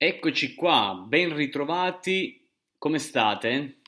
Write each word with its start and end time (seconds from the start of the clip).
Eccoci 0.00 0.54
qua, 0.54 1.04
ben 1.04 1.34
ritrovati, 1.34 2.46
come 2.78 3.00
state? 3.00 3.78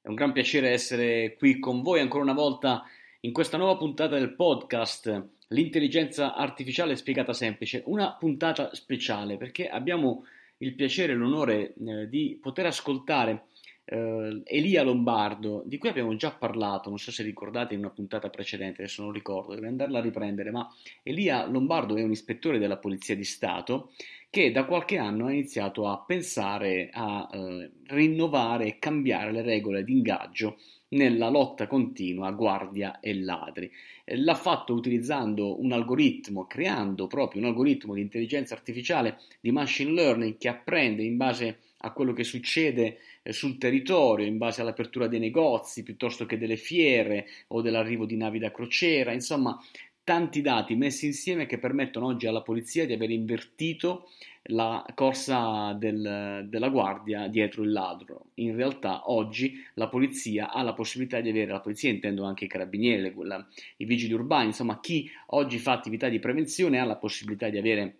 È 0.00 0.08
un 0.08 0.16
gran 0.16 0.32
piacere 0.32 0.70
essere 0.70 1.36
qui 1.36 1.60
con 1.60 1.80
voi 1.80 2.00
ancora 2.00 2.24
una 2.24 2.32
volta 2.32 2.82
in 3.20 3.32
questa 3.32 3.56
nuova 3.56 3.76
puntata 3.76 4.18
del 4.18 4.34
podcast 4.34 5.28
L'intelligenza 5.50 6.34
artificiale 6.34 6.96
spiegata 6.96 7.32
semplice, 7.32 7.84
una 7.86 8.14
puntata 8.14 8.74
speciale 8.74 9.36
perché 9.36 9.68
abbiamo 9.68 10.24
il 10.56 10.74
piacere 10.74 11.12
e 11.12 11.14
l'onore 11.14 11.74
eh, 11.74 12.08
di 12.08 12.36
poter 12.42 12.66
ascoltare 12.66 13.44
eh, 13.84 14.42
Elia 14.44 14.82
Lombardo, 14.82 15.62
di 15.66 15.78
cui 15.78 15.88
abbiamo 15.88 16.16
già 16.16 16.32
parlato, 16.32 16.88
non 16.88 16.98
so 16.98 17.12
se 17.12 17.22
ricordate 17.22 17.74
in 17.74 17.80
una 17.80 17.90
puntata 17.90 18.30
precedente, 18.30 18.82
adesso 18.82 19.02
non 19.02 19.12
ricordo, 19.12 19.54
devo 19.54 19.66
andarla 19.66 19.98
a 19.98 20.02
riprendere, 20.02 20.50
ma 20.50 20.68
Elia 21.02 21.46
Lombardo 21.46 21.96
è 21.96 22.02
un 22.02 22.10
ispettore 22.10 22.58
della 22.58 22.78
Polizia 22.78 23.14
di 23.14 23.24
Stato 23.24 23.92
che 24.34 24.50
da 24.50 24.64
qualche 24.64 24.98
anno 24.98 25.26
ha 25.26 25.30
iniziato 25.30 25.86
a 25.86 26.02
pensare 26.04 26.90
a 26.92 27.30
eh, 27.32 27.70
rinnovare 27.86 28.66
e 28.66 28.78
cambiare 28.80 29.30
le 29.30 29.42
regole 29.42 29.84
di 29.84 29.92
ingaggio 29.92 30.58
nella 30.88 31.28
lotta 31.28 31.68
continua 31.68 32.32
guardia 32.32 32.98
e 32.98 33.14
ladri. 33.14 33.70
Eh, 34.04 34.16
l'ha 34.16 34.34
fatto 34.34 34.74
utilizzando 34.74 35.62
un 35.62 35.70
algoritmo, 35.70 36.48
creando 36.48 37.06
proprio 37.06 37.42
un 37.42 37.46
algoritmo 37.46 37.94
di 37.94 38.00
intelligenza 38.00 38.54
artificiale 38.54 39.20
di 39.40 39.52
machine 39.52 39.92
learning 39.92 40.36
che 40.36 40.48
apprende 40.48 41.04
in 41.04 41.16
base 41.16 41.58
a 41.76 41.92
quello 41.92 42.12
che 42.12 42.24
succede 42.24 42.98
eh, 43.22 43.32
sul 43.32 43.56
territorio, 43.56 44.26
in 44.26 44.36
base 44.36 44.62
all'apertura 44.62 45.06
dei 45.06 45.20
negozi 45.20 45.84
piuttosto 45.84 46.26
che 46.26 46.38
delle 46.38 46.56
fiere 46.56 47.28
o 47.48 47.62
dell'arrivo 47.62 48.04
di 48.04 48.16
navi 48.16 48.40
da 48.40 48.50
crociera, 48.50 49.12
insomma 49.12 49.56
tanti 50.04 50.42
dati 50.42 50.76
messi 50.76 51.06
insieme 51.06 51.46
che 51.46 51.58
permettono 51.58 52.06
oggi 52.06 52.26
alla 52.26 52.42
polizia 52.42 52.86
di 52.86 52.92
aver 52.92 53.10
invertito 53.10 54.10
la 54.48 54.84
corsa 54.94 55.72
del, 55.72 56.46
della 56.48 56.68
guardia 56.68 57.28
dietro 57.28 57.62
il 57.62 57.72
ladro. 57.72 58.26
In 58.34 58.54
realtà 58.54 59.10
oggi 59.10 59.64
la 59.74 59.88
polizia 59.88 60.52
ha 60.52 60.62
la 60.62 60.74
possibilità 60.74 61.20
di 61.22 61.30
avere, 61.30 61.52
la 61.52 61.60
polizia 61.60 61.88
intendo 61.88 62.24
anche 62.24 62.44
i 62.44 62.48
carabinieri, 62.48 63.14
la, 63.22 63.44
i 63.78 63.86
vigili 63.86 64.12
urbani, 64.12 64.46
insomma 64.46 64.78
chi 64.80 65.10
oggi 65.28 65.58
fa 65.58 65.72
attività 65.72 66.10
di 66.10 66.18
prevenzione 66.18 66.78
ha 66.78 66.84
la 66.84 66.96
possibilità 66.96 67.48
di 67.48 67.56
avere 67.56 67.96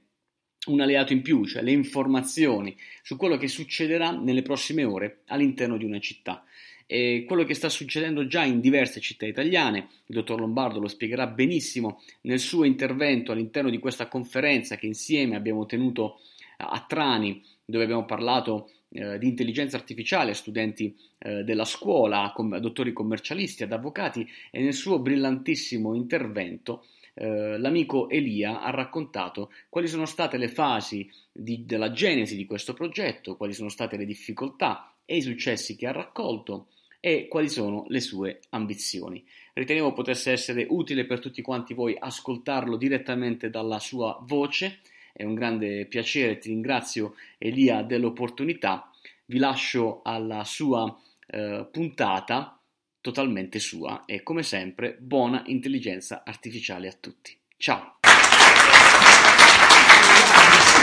un 0.66 0.80
alleato 0.80 1.14
in 1.14 1.22
più, 1.22 1.46
cioè 1.46 1.62
le 1.62 1.72
informazioni 1.72 2.76
su 3.02 3.16
quello 3.16 3.38
che 3.38 3.48
succederà 3.48 4.10
nelle 4.10 4.42
prossime 4.42 4.84
ore 4.84 5.22
all'interno 5.26 5.78
di 5.78 5.84
una 5.84 5.98
città 5.98 6.44
e 6.86 7.24
quello 7.26 7.44
che 7.44 7.54
sta 7.54 7.68
succedendo 7.68 8.26
già 8.26 8.44
in 8.44 8.60
diverse 8.60 9.00
città 9.00 9.26
italiane. 9.26 9.88
Il 10.06 10.16
dottor 10.16 10.40
Lombardo 10.40 10.80
lo 10.80 10.88
spiegherà 10.88 11.26
benissimo 11.26 12.02
nel 12.22 12.40
suo 12.40 12.64
intervento 12.64 13.32
all'interno 13.32 13.70
di 13.70 13.78
questa 13.78 14.08
conferenza 14.08 14.76
che 14.76 14.86
insieme 14.86 15.36
abbiamo 15.36 15.66
tenuto 15.66 16.20
a 16.56 16.84
Trani, 16.86 17.42
dove 17.64 17.84
abbiamo 17.84 18.04
parlato 18.04 18.70
eh, 18.90 19.18
di 19.18 19.26
intelligenza 19.26 19.76
artificiale 19.76 20.30
a 20.30 20.34
studenti 20.34 20.94
eh, 21.18 21.42
della 21.42 21.64
scuola, 21.64 22.32
com- 22.34 22.58
dottori 22.58 22.92
commercialisti, 22.92 23.62
ad 23.62 23.72
avvocati 23.72 24.26
e 24.50 24.62
nel 24.62 24.74
suo 24.74 24.98
brillantissimo 24.98 25.94
intervento 25.94 26.84
eh, 27.14 27.58
l'amico 27.58 28.08
Elia 28.08 28.60
ha 28.60 28.70
raccontato 28.70 29.52
quali 29.68 29.86
sono 29.86 30.04
state 30.04 30.36
le 30.36 30.48
fasi 30.48 31.08
di, 31.30 31.64
della 31.64 31.92
genesi 31.92 32.36
di 32.36 32.44
questo 32.44 32.74
progetto, 32.74 33.36
quali 33.36 33.52
sono 33.52 33.68
state 33.68 33.96
le 33.96 34.04
difficoltà 34.04 34.92
e 35.04 35.16
i 35.16 35.22
successi 35.22 35.76
che 35.76 35.86
ha 35.86 35.92
raccolto 35.92 36.68
e 37.06 37.28
quali 37.28 37.50
sono 37.50 37.84
le 37.88 38.00
sue 38.00 38.40
ambizioni. 38.48 39.22
Ritenevo 39.52 39.92
potesse 39.92 40.32
essere 40.32 40.64
utile 40.66 41.04
per 41.04 41.20
tutti 41.20 41.42
quanti 41.42 41.74
voi 41.74 41.94
ascoltarlo 41.98 42.78
direttamente 42.78 43.50
dalla 43.50 43.78
sua 43.78 44.18
voce, 44.22 44.78
è 45.12 45.22
un 45.22 45.34
grande 45.34 45.84
piacere, 45.84 46.38
ti 46.38 46.48
ringrazio 46.48 47.16
Elia 47.36 47.82
dell'opportunità, 47.82 48.90
vi 49.26 49.36
lascio 49.36 50.00
alla 50.02 50.44
sua 50.44 50.98
eh, 51.26 51.68
puntata 51.70 52.58
totalmente 53.02 53.58
sua 53.58 54.04
e 54.06 54.22
come 54.22 54.42
sempre 54.42 54.96
buona 54.98 55.42
intelligenza 55.44 56.22
artificiale 56.24 56.88
a 56.88 56.96
tutti. 56.98 57.36
Ciao! 57.58 57.96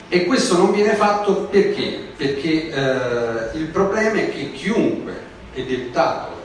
E 0.07 0.25
questo 0.25 0.55
non 0.55 0.71
viene 0.71 0.93
fatto 0.93 1.47
perché? 1.47 2.13
Perché 2.15 2.69
eh, 2.69 3.57
il 3.57 3.69
problema 3.71 4.19
è 4.19 4.31
che 4.31 4.51
chiunque 4.51 5.20
è 5.53 5.61
deputato 5.63 6.39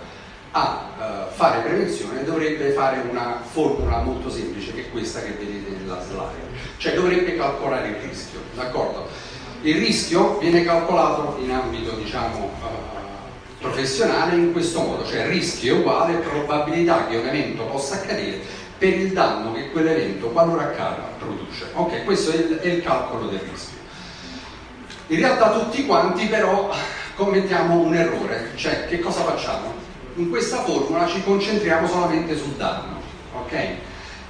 a 0.52 0.86
uh, 0.96 1.34
fare 1.34 1.60
prevenzione 1.60 2.24
dovrebbe 2.24 2.70
fare 2.70 3.02
una 3.10 3.40
formula 3.44 3.98
molto 3.98 4.30
semplice 4.30 4.72
che 4.72 4.86
è 4.86 4.90
questa 4.90 5.20
che 5.20 5.32
vedete 5.32 5.76
nella 5.78 6.00
slide, 6.00 6.58
cioè 6.78 6.94
dovrebbe 6.94 7.36
calcolare 7.36 7.88
il 7.88 7.96
rischio, 7.96 8.40
d'accordo? 8.54 9.06
Il 9.62 9.76
rischio 9.76 10.38
viene 10.38 10.64
calcolato 10.64 11.38
in 11.42 11.50
ambito 11.50 11.92
diciamo 11.92 12.52
uh, 12.60 13.60
professionale 13.60 14.36
in 14.36 14.52
questo 14.52 14.80
modo, 14.80 15.04
cioè 15.04 15.28
rischio 15.28 15.76
è 15.76 15.78
uguale 15.78 16.14
probabilità 16.14 17.06
che 17.06 17.16
un 17.16 17.26
evento 17.26 17.64
possa 17.64 17.96
accadere 17.96 18.40
per 18.78 18.92
il 18.92 19.12
danno 19.12 19.52
che 19.52 19.70
quell'evento, 19.70 20.28
qualora 20.28 20.64
accada, 20.64 21.08
produce. 21.18 21.66
Ok, 21.72 22.04
questo 22.04 22.30
è 22.32 22.36
il, 22.36 22.58
è 22.58 22.66
il 22.66 22.82
calcolo 22.82 23.26
del 23.26 23.40
rischio. 23.40 23.76
In 25.08 25.18
realtà 25.18 25.50
tutti 25.52 25.86
quanti 25.86 26.26
però 26.26 26.70
commettiamo 27.16 27.78
un 27.78 27.94
errore, 27.94 28.50
cioè 28.54 28.86
che 28.86 29.00
cosa 29.00 29.22
facciamo? 29.22 29.72
In 30.16 30.28
questa 30.28 30.58
formula 30.58 31.06
ci 31.06 31.22
concentriamo 31.22 31.88
solamente 31.88 32.36
sul 32.36 32.52
danno, 32.52 33.00
ok? 33.34 33.52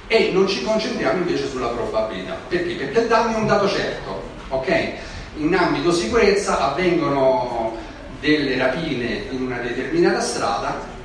E 0.07 0.31
non 0.31 0.47
ci 0.47 0.63
concentriamo 0.63 1.19
invece 1.19 1.47
sulla 1.49 1.67
probabilità. 1.67 2.37
Perché? 2.47 2.73
Perché 2.73 2.99
il 3.01 3.07
danno 3.07 3.35
è 3.35 3.39
un 3.39 3.45
dato 3.45 3.67
certo, 3.67 4.21
ok? 4.49 4.91
In 5.35 5.53
ambito 5.53 5.91
sicurezza 5.91 6.71
avvengono 6.71 7.75
delle 8.21 8.57
rapine 8.57 9.25
in 9.29 9.41
una 9.41 9.57
determinata 9.57 10.21
strada, 10.21 10.95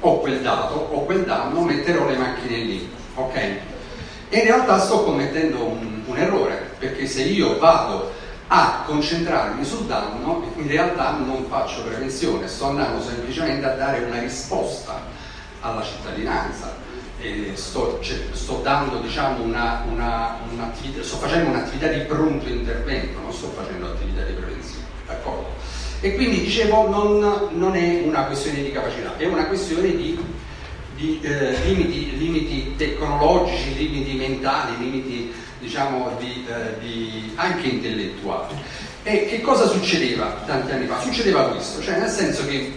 ho 0.00 0.20
quel 0.20 0.40
dato, 0.40 0.88
ho 0.90 1.04
quel 1.04 1.24
danno, 1.24 1.60
metterò 1.60 2.06
le 2.06 2.16
macchine 2.16 2.56
lì, 2.56 2.90
ok? 3.14 3.36
E 4.28 4.38
in 4.38 4.44
realtà 4.44 4.78
sto 4.80 5.04
commettendo 5.04 5.64
un, 5.64 6.02
un 6.06 6.16
errore, 6.16 6.70
perché 6.78 7.06
se 7.06 7.22
io 7.22 7.58
vado 7.58 8.15
a 8.48 8.82
concentrarmi 8.86 9.64
sul 9.64 9.86
danno, 9.86 10.44
in 10.56 10.68
realtà 10.68 11.12
non 11.12 11.46
faccio 11.48 11.82
prevenzione, 11.82 12.46
sto 12.46 12.66
andando 12.66 13.02
semplicemente 13.02 13.66
a 13.66 13.74
dare 13.74 14.04
una 14.04 14.20
risposta 14.20 15.00
alla 15.60 15.82
cittadinanza. 15.82 16.84
Sto, 17.54 17.98
sto, 18.32 18.60
diciamo, 19.00 19.42
una, 19.42 19.82
una, 19.90 20.38
sto, 21.00 21.16
facendo 21.16 21.50
un'attività 21.50 21.88
di 21.88 22.00
pronto 22.00 22.46
intervento, 22.46 23.18
non 23.20 23.32
sto 23.32 23.48
facendo 23.48 23.86
attività 23.86 24.22
di 24.22 24.32
prevenzione, 24.34 24.84
d'accordo? 25.06 25.48
E 26.00 26.14
quindi 26.14 26.42
dicevo 26.42 26.88
non, 26.88 27.48
non 27.52 27.74
è 27.74 28.02
una 28.04 28.24
questione 28.26 28.62
di 28.62 28.70
capacità, 28.70 29.16
è 29.16 29.26
una 29.26 29.46
questione 29.46 29.96
di, 29.96 30.22
di 30.96 31.20
eh, 31.22 31.56
limiti, 31.64 32.16
limiti 32.16 32.74
tecnologici, 32.76 33.76
limiti 33.76 34.14
mentali, 34.14 34.78
limiti 34.78 35.32
diciamo, 35.60 36.16
di, 36.18 36.46
eh, 36.48 36.78
di, 36.80 37.32
anche 37.36 37.68
intellettuali. 37.68 38.54
E 39.02 39.26
che 39.26 39.40
cosa 39.40 39.66
succedeva 39.66 40.42
tanti 40.46 40.72
anni 40.72 40.86
fa? 40.86 40.98
Succedeva 41.00 41.48
questo, 41.50 41.80
cioè 41.80 41.98
nel 41.98 42.08
senso 42.08 42.44
che 42.46 42.72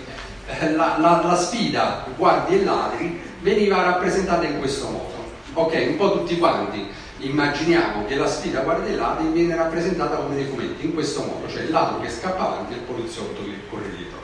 eh, 0.45 0.71
la, 0.71 0.97
la, 0.99 1.23
la, 1.25 1.35
sfida 1.35 2.05
guardie 2.15 2.61
e 2.61 2.63
ladri 2.63 3.19
veniva 3.41 3.81
rappresentata 3.81 4.45
in 4.45 4.59
questo 4.59 4.89
modo. 4.89 5.17
Ok, 5.53 5.85
un 5.87 5.95
po' 5.95 6.11
tutti 6.11 6.37
quanti 6.37 6.87
immaginiamo 7.19 8.05
che 8.05 8.15
la 8.15 8.27
sfida 8.27 8.61
guardie 8.61 8.93
e 8.93 8.95
ladri 8.95 9.27
viene 9.29 9.55
rappresentata 9.55 10.17
come 10.17 10.35
dei 10.35 10.45
fumetti, 10.45 10.85
in 10.85 10.93
questo 10.93 11.21
modo, 11.21 11.49
cioè 11.49 11.63
il 11.63 11.71
ladro 11.71 11.99
che 11.99 12.09
scappa 12.09 12.45
avanti 12.45 12.73
e 12.73 12.77
il 12.77 12.83
poliziotto 12.83 13.43
che 13.43 13.55
corre 13.69 13.89
dietro. 13.95 14.19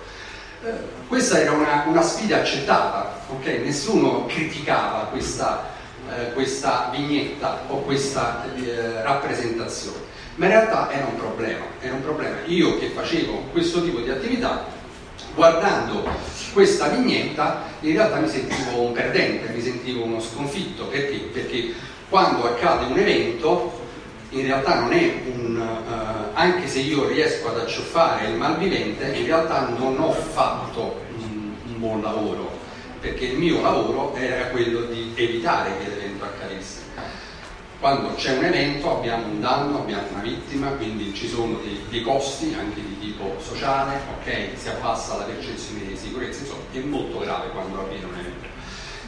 Questa 1.08 1.40
era 1.40 1.52
una, 1.52 1.84
una 1.88 2.02
sfida 2.02 2.38
accettata, 2.38 3.22
ok? 3.30 3.46
Nessuno 3.64 4.26
criticava 4.26 5.08
questa 5.12 5.74
eh, 6.08 6.34
questa 6.34 6.92
vignetta 6.92 7.64
o 7.68 7.78
questa 7.80 8.46
eh, 8.56 9.02
rappresentazione, 9.02 9.98
ma 10.36 10.46
in 10.46 10.52
realtà 10.52 10.92
era 10.92 11.06
un 11.06 11.18
problema, 11.18 11.66
era 11.80 11.96
un 11.96 12.04
problema. 12.04 12.36
Io 12.46 12.78
che 12.78 12.90
facevo 12.90 13.46
questo 13.52 13.84
tipo 13.84 14.00
di 14.02 14.12
attività, 14.12 14.66
guardando 15.34 16.08
questa 16.54 16.90
vignetta, 16.90 17.64
in 17.80 17.94
realtà 17.94 18.18
mi 18.18 18.30
sentivo 18.30 18.82
un 18.82 18.92
perdente, 18.92 19.52
mi 19.52 19.62
sentivo 19.62 20.04
uno 20.04 20.20
sconfitto, 20.20 20.86
perché? 20.86 21.18
Perché 21.34 21.74
quando 22.08 22.46
accade 22.46 22.86
un 22.86 23.00
evento, 23.00 23.85
in 24.36 24.48
realtà 24.48 24.80
non 24.82 24.92
è 24.92 25.22
un, 25.34 25.58
uh, 25.58 26.38
anche 26.38 26.68
se 26.68 26.80
io 26.80 27.08
riesco 27.08 27.50
ad 27.50 27.60
acciuffare 27.60 28.28
il 28.28 28.36
malvivente, 28.36 29.16
in 29.16 29.26
realtà 29.26 29.70
non 29.78 29.98
ho 29.98 30.12
fatto 30.12 31.02
un, 31.18 31.54
un 31.66 31.80
buon 31.80 32.02
lavoro, 32.02 32.52
perché 33.00 33.26
il 33.26 33.38
mio 33.38 33.62
lavoro 33.62 34.14
era 34.16 34.48
quello 34.48 34.82
di 34.82 35.14
evitare 35.16 35.78
che 35.78 35.90
l'evento 35.90 36.26
accadesse. 36.26 36.84
Quando 37.80 38.16
c'è 38.16 38.38
un 38.38 38.44
evento 38.44 38.98
abbiamo 38.98 39.28
un 39.28 39.40
danno, 39.40 39.80
abbiamo 39.80 40.08
una 40.12 40.22
vittima, 40.22 40.70
quindi 40.72 41.14
ci 41.14 41.28
sono 41.28 41.60
dei, 41.64 41.86
dei 41.90 42.02
costi 42.02 42.56
anche 42.58 42.82
di 42.82 43.00
tipo 43.00 43.36
sociale, 43.40 44.00
ok? 44.20 44.58
Si 44.58 44.68
abbassa 44.68 45.18
la 45.18 45.24
percezione 45.24 45.86
di 45.86 45.96
sicurezza, 45.96 46.42
insomma 46.42 46.64
è 46.72 46.80
molto 46.80 47.20
grave 47.20 47.50
quando 47.50 47.82
avviene 47.82 48.06
un 48.06 48.14
evento. 48.20 48.48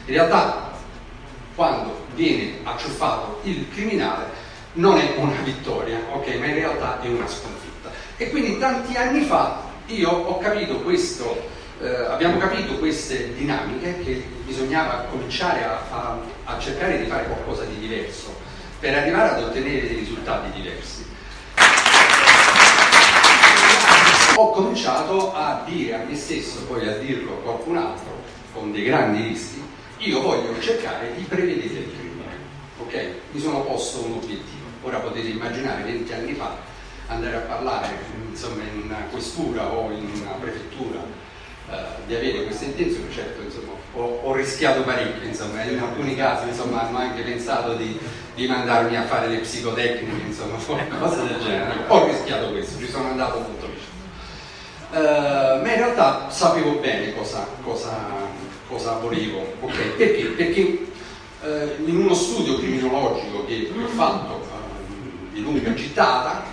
In 0.06 0.14
realtà 0.14 0.72
quando 1.54 2.06
viene 2.14 2.60
acciuffato 2.62 3.40
il 3.42 3.68
criminale 3.70 4.46
non 4.78 4.96
è 4.96 5.14
una 5.16 5.40
vittoria, 5.42 5.98
ok? 6.12 6.34
Ma 6.36 6.46
in 6.46 6.54
realtà 6.54 7.00
è 7.00 7.08
una 7.08 7.26
sconfitta. 7.26 7.90
E 8.16 8.30
quindi 8.30 8.58
tanti 8.58 8.96
anni 8.96 9.24
fa 9.24 9.62
io 9.86 10.10
ho 10.10 10.38
capito 10.38 10.80
questo, 10.80 11.48
eh, 11.80 11.88
abbiamo 11.88 12.38
capito 12.38 12.74
queste 12.74 13.34
dinamiche 13.34 14.00
che 14.04 14.24
bisognava 14.44 15.06
cominciare 15.10 15.64
a, 15.64 15.80
a, 15.90 16.18
a 16.44 16.58
cercare 16.58 16.98
di 16.98 17.06
fare 17.06 17.26
qualcosa 17.26 17.64
di 17.64 17.78
diverso 17.78 18.36
per 18.78 18.94
arrivare 18.94 19.36
ad 19.36 19.42
ottenere 19.42 19.88
dei 19.88 19.96
risultati 19.96 20.60
diversi. 20.60 21.06
Ho 24.36 24.50
cominciato 24.52 25.34
a 25.34 25.64
dire 25.66 25.94
a 25.94 26.04
me 26.04 26.14
stesso, 26.14 26.62
poi 26.66 26.86
a 26.86 26.98
dirlo 26.98 27.32
a 27.32 27.42
qualcun 27.42 27.76
altro, 27.76 28.22
con 28.52 28.70
dei 28.70 28.84
grandi 28.84 29.22
rischi, 29.22 29.60
io 29.98 30.20
voglio 30.20 30.60
cercare 30.60 31.12
di 31.16 31.24
prevedere 31.24 31.80
il 31.80 31.92
crimine. 31.98 32.06
Ok? 32.80 33.08
Mi 33.32 33.40
sono 33.40 33.62
posto 33.62 34.04
un 34.04 34.12
obiettivo. 34.12 34.57
Ora 34.82 34.98
potete 34.98 35.28
immaginare 35.28 35.82
20 35.82 36.12
anni 36.12 36.34
fa 36.34 36.56
andare 37.08 37.36
a 37.36 37.40
parlare 37.40 37.88
insomma, 38.28 38.62
in 38.62 38.82
una 38.84 39.06
questura 39.10 39.66
o 39.66 39.90
in 39.90 40.08
una 40.20 40.32
prefettura 40.38 41.00
eh, 41.70 41.76
di 42.06 42.14
avere 42.14 42.44
questa 42.44 42.64
intenzione, 42.64 43.10
certo 43.12 43.42
insomma, 43.42 43.72
ho, 43.94 44.20
ho, 44.22 44.32
rischiato 44.34 44.82
parecchio, 44.82 45.26
insomma, 45.26 45.62
in 45.64 45.78
alcuni 45.78 46.16
casi 46.16 46.48
insomma, 46.48 46.86
hanno 46.86 46.98
anche 46.98 47.22
pensato 47.22 47.74
di, 47.74 47.98
di, 48.34 48.46
mandarmi 48.46 48.96
a 48.96 49.04
fare 49.04 49.28
le 49.28 49.38
psicotecniche, 49.38 50.26
insomma, 50.26 50.56
cose 50.98 51.26
del 51.26 51.38
genere. 51.40 51.74
Ho 51.88 52.06
rischiato 52.06 52.52
questo, 52.52 52.78
ci 52.78 52.88
sono 52.88 53.08
andato 53.08 53.40
molto 53.40 53.66
vicino. 53.66 53.96
Uh, 54.90 55.62
ma 55.62 55.70
in 55.70 55.76
realtà 55.76 56.30
sapevo 56.30 56.78
bene 56.78 57.14
cosa, 57.14 57.46
cosa, 57.62 57.92
cosa 58.66 58.92
volevo, 58.92 59.54
okay? 59.60 59.90
perché? 59.90 60.24
Perché 60.36 60.86
uh, 61.42 61.84
in 61.84 61.96
uno 61.98 62.14
studio 62.14 62.56
criminologico 62.56 63.44
che 63.44 63.70
ho 63.76 63.88
fatto 63.88 64.37
di 65.38 65.42
lunga 65.42 65.72
gittata 65.74 66.44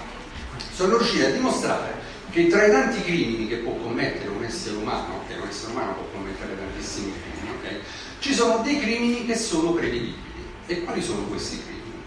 sono 0.72 0.98
riuscito 0.98 1.26
a 1.26 1.30
dimostrare 1.30 1.94
che 2.30 2.48
tra 2.48 2.66
i 2.66 2.72
tanti 2.72 3.02
crimini 3.02 3.48
che 3.48 3.58
può 3.58 3.74
commettere 3.74 4.28
un 4.30 4.44
essere 4.44 4.76
umano, 4.76 5.22
che 5.28 5.36
un 5.36 5.48
essere 5.48 5.72
umano 5.72 5.94
può 5.94 6.04
commettere 6.14 6.56
tantissimi 6.58 7.14
crimini, 7.14 7.56
okay? 7.58 7.80
ci 8.20 8.34
sono 8.34 8.62
dei 8.62 8.80
crimini 8.80 9.26
che 9.26 9.36
sono 9.36 9.72
prevedibili. 9.72 10.24
E 10.68 10.84
quali 10.84 11.02
sono 11.02 11.22
questi 11.24 11.62
crimini? 11.62 12.02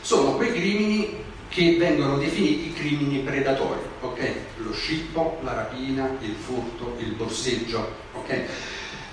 Sono 0.00 0.36
quei 0.36 0.52
crimini 0.52 1.24
che 1.48 1.76
vengono 1.76 2.16
definiti 2.16 2.72
crimini 2.72 3.18
predatori, 3.18 3.80
ok? 4.00 4.32
Lo 4.58 4.72
scippo, 4.72 5.40
la 5.42 5.52
rapina, 5.52 6.16
il 6.20 6.34
furto, 6.34 6.96
il 7.00 7.12
borseggio, 7.12 7.94
ok? 8.12 8.44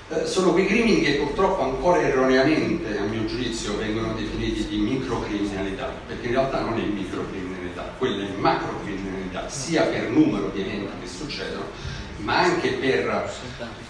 Eh, 0.10 0.26
sono 0.26 0.52
quei 0.52 0.66
crimini 0.66 1.02
che 1.02 1.14
purtroppo 1.14 1.62
ancora 1.62 2.02
erroneamente, 2.02 2.98
a 2.98 3.04
mio 3.04 3.24
giudizio, 3.26 3.78
vengono 3.78 4.14
definiti 4.14 4.68
di 4.68 4.78
microcriminalità, 4.78 5.94
perché 6.06 6.28
in 6.28 6.34
realtà 6.34 6.60
non 6.60 6.78
è 6.78 6.84
microcriminalità, 6.84 7.94
quella 7.98 8.26
è 8.26 8.30
macrocriminalità, 8.38 9.48
sia 9.48 9.84
per 9.84 10.10
numero 10.10 10.50
di 10.50 10.60
eventi 10.60 10.92
che 11.02 11.08
succedono, 11.08 11.64
ma 12.18 12.40
anche 12.40 12.72
per 12.74 13.32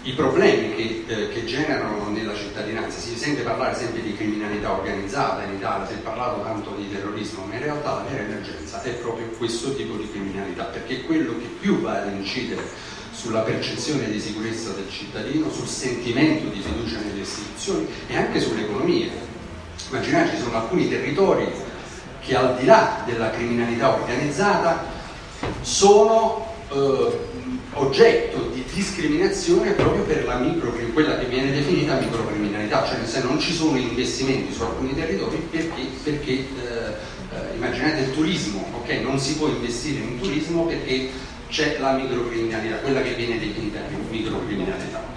i 0.02 0.12
problemi 0.12 0.76
che, 0.76 1.04
eh, 1.06 1.28
che, 1.30 1.44
generano 1.44 2.08
nella 2.08 2.34
cittadinanza. 2.36 2.98
Si 2.98 3.16
sente 3.16 3.42
parlare 3.42 3.74
sempre 3.74 4.02
di 4.02 4.14
criminalità 4.14 4.72
organizzata 4.72 5.42
in 5.42 5.54
Italia, 5.54 5.86
si 5.86 5.94
è 5.94 5.96
parlato 5.96 6.42
tanto 6.42 6.76
di 6.76 6.88
terrorismo, 6.92 7.44
ma 7.44 7.54
in 7.54 7.62
realtà 7.62 7.94
la 7.94 8.06
vera 8.08 8.22
emergenza 8.22 8.80
è 8.82 8.90
proprio 8.90 9.26
questo 9.36 9.74
tipo 9.74 9.96
di 9.96 10.08
criminalità, 10.08 10.64
perché 10.64 11.00
è 11.00 11.04
quello 11.06 11.36
che 11.38 11.46
più 11.60 11.80
va 11.80 12.02
ad 12.02 12.12
incidere 12.12 12.92
sulla 13.14 13.40
percezione 13.40 14.10
di 14.10 14.20
sicurezza 14.20 14.70
del 14.70 14.90
cittadino, 14.90 15.50
sul 15.50 15.68
sentimento 15.68 16.48
di 16.48 16.60
fiducia 16.60 16.98
nelle 16.98 17.20
istituzioni 17.20 17.86
e 18.08 18.16
anche 18.16 18.40
sull'economia. 18.40 19.10
Immaginate, 19.88 20.36
ci 20.36 20.42
sono 20.42 20.56
alcuni 20.56 20.88
territori 20.88 21.46
che 22.20 22.34
al 22.34 22.56
di 22.56 22.64
là 22.64 23.02
della 23.06 23.30
criminalità 23.30 23.94
organizzata 23.94 24.84
sono 25.60 26.52
eh, 26.72 27.32
oggetto 27.74 28.50
di 28.52 28.64
discriminazione 28.72 29.72
proprio 29.72 30.02
per 30.02 30.24
micro, 30.40 30.72
quella 30.92 31.18
che 31.18 31.26
viene 31.26 31.52
definita 31.52 31.98
microcriminalità, 31.98 32.84
cioè 32.86 33.04
se 33.04 33.22
non 33.22 33.38
ci 33.38 33.52
sono 33.52 33.76
investimenti 33.76 34.52
su 34.52 34.62
alcuni 34.62 34.94
territori 34.94 35.46
perché, 35.50 35.82
perché 36.02 36.30
eh, 36.30 36.44
eh, 37.30 37.54
immaginate 37.54 38.02
il 38.02 38.12
turismo, 38.12 38.64
okay? 38.80 39.02
non 39.02 39.18
si 39.18 39.36
può 39.36 39.48
investire 39.48 40.00
in 40.00 40.20
turismo 40.20 40.66
perché 40.66 41.10
c'è 41.54 41.78
la 41.78 41.92
microcriminalità, 41.92 42.78
quella 42.78 43.00
che 43.00 43.14
viene 43.14 43.38
definita 43.38 43.78
microcriminalità. 44.10 45.12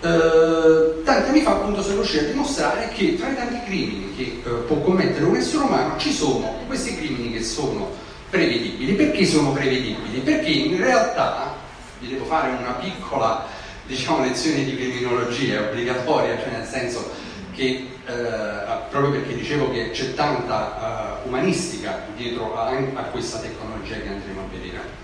Uh, 0.00 1.02
tanti 1.04 1.28
anni 1.30 1.40
fa 1.42 1.52
appunto 1.52 1.80
sono 1.80 1.94
riuscito 1.94 2.24
a 2.24 2.26
dimostrare 2.26 2.88
che 2.88 3.16
tra 3.16 3.30
i 3.30 3.36
tanti 3.36 3.62
crimini 3.64 4.14
che 4.16 4.42
uh, 4.46 4.66
può 4.66 4.80
commettere 4.80 5.24
un 5.24 5.36
essere 5.36 5.62
umano 5.62 5.96
ci 5.96 6.12
sono 6.12 6.58
questi 6.66 6.96
crimini 6.96 7.32
che 7.32 7.44
sono 7.44 7.88
prevedibili. 8.30 8.94
Perché 8.94 9.24
sono 9.24 9.52
prevedibili? 9.52 10.18
Perché 10.18 10.50
in 10.50 10.76
realtà 10.76 11.54
vi 12.00 12.08
devo 12.08 12.24
fare 12.24 12.50
una 12.50 12.72
piccola 12.72 13.46
diciamo, 13.86 14.24
lezione 14.24 14.64
di 14.64 14.74
criminologia 14.74 15.60
obbligatoria, 15.60 16.36
cioè 16.36 16.50
nel 16.50 16.66
senso 16.66 17.12
che 17.54 17.86
eh, 18.06 18.74
proprio 18.90 19.12
perché 19.12 19.36
dicevo 19.36 19.70
che 19.70 19.90
c'è 19.92 20.14
tanta 20.14 21.20
uh, 21.22 21.28
umanistica 21.28 22.02
dietro 22.16 22.58
a, 22.58 22.70
a, 22.94 23.02
questa 23.04 23.38
tecnologia 23.38 23.94
che 23.96 24.08
andremo 24.08 24.40
a 24.40 24.44
vedere. 24.50 25.02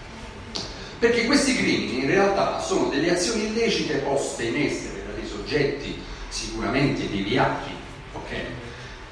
Perché 1.01 1.25
questi 1.25 1.57
crimini 1.57 2.01
in 2.01 2.07
realtà 2.09 2.61
sono 2.61 2.91
delle 2.91 3.11
azioni 3.11 3.47
illecite 3.47 4.01
poste 4.01 4.45
in 4.45 4.57
essere 4.61 5.03
da 5.07 5.13
dei 5.13 5.27
soggetti 5.27 5.99
sicuramente 6.29 7.09
deviati, 7.09 7.71
okay? 8.13 8.45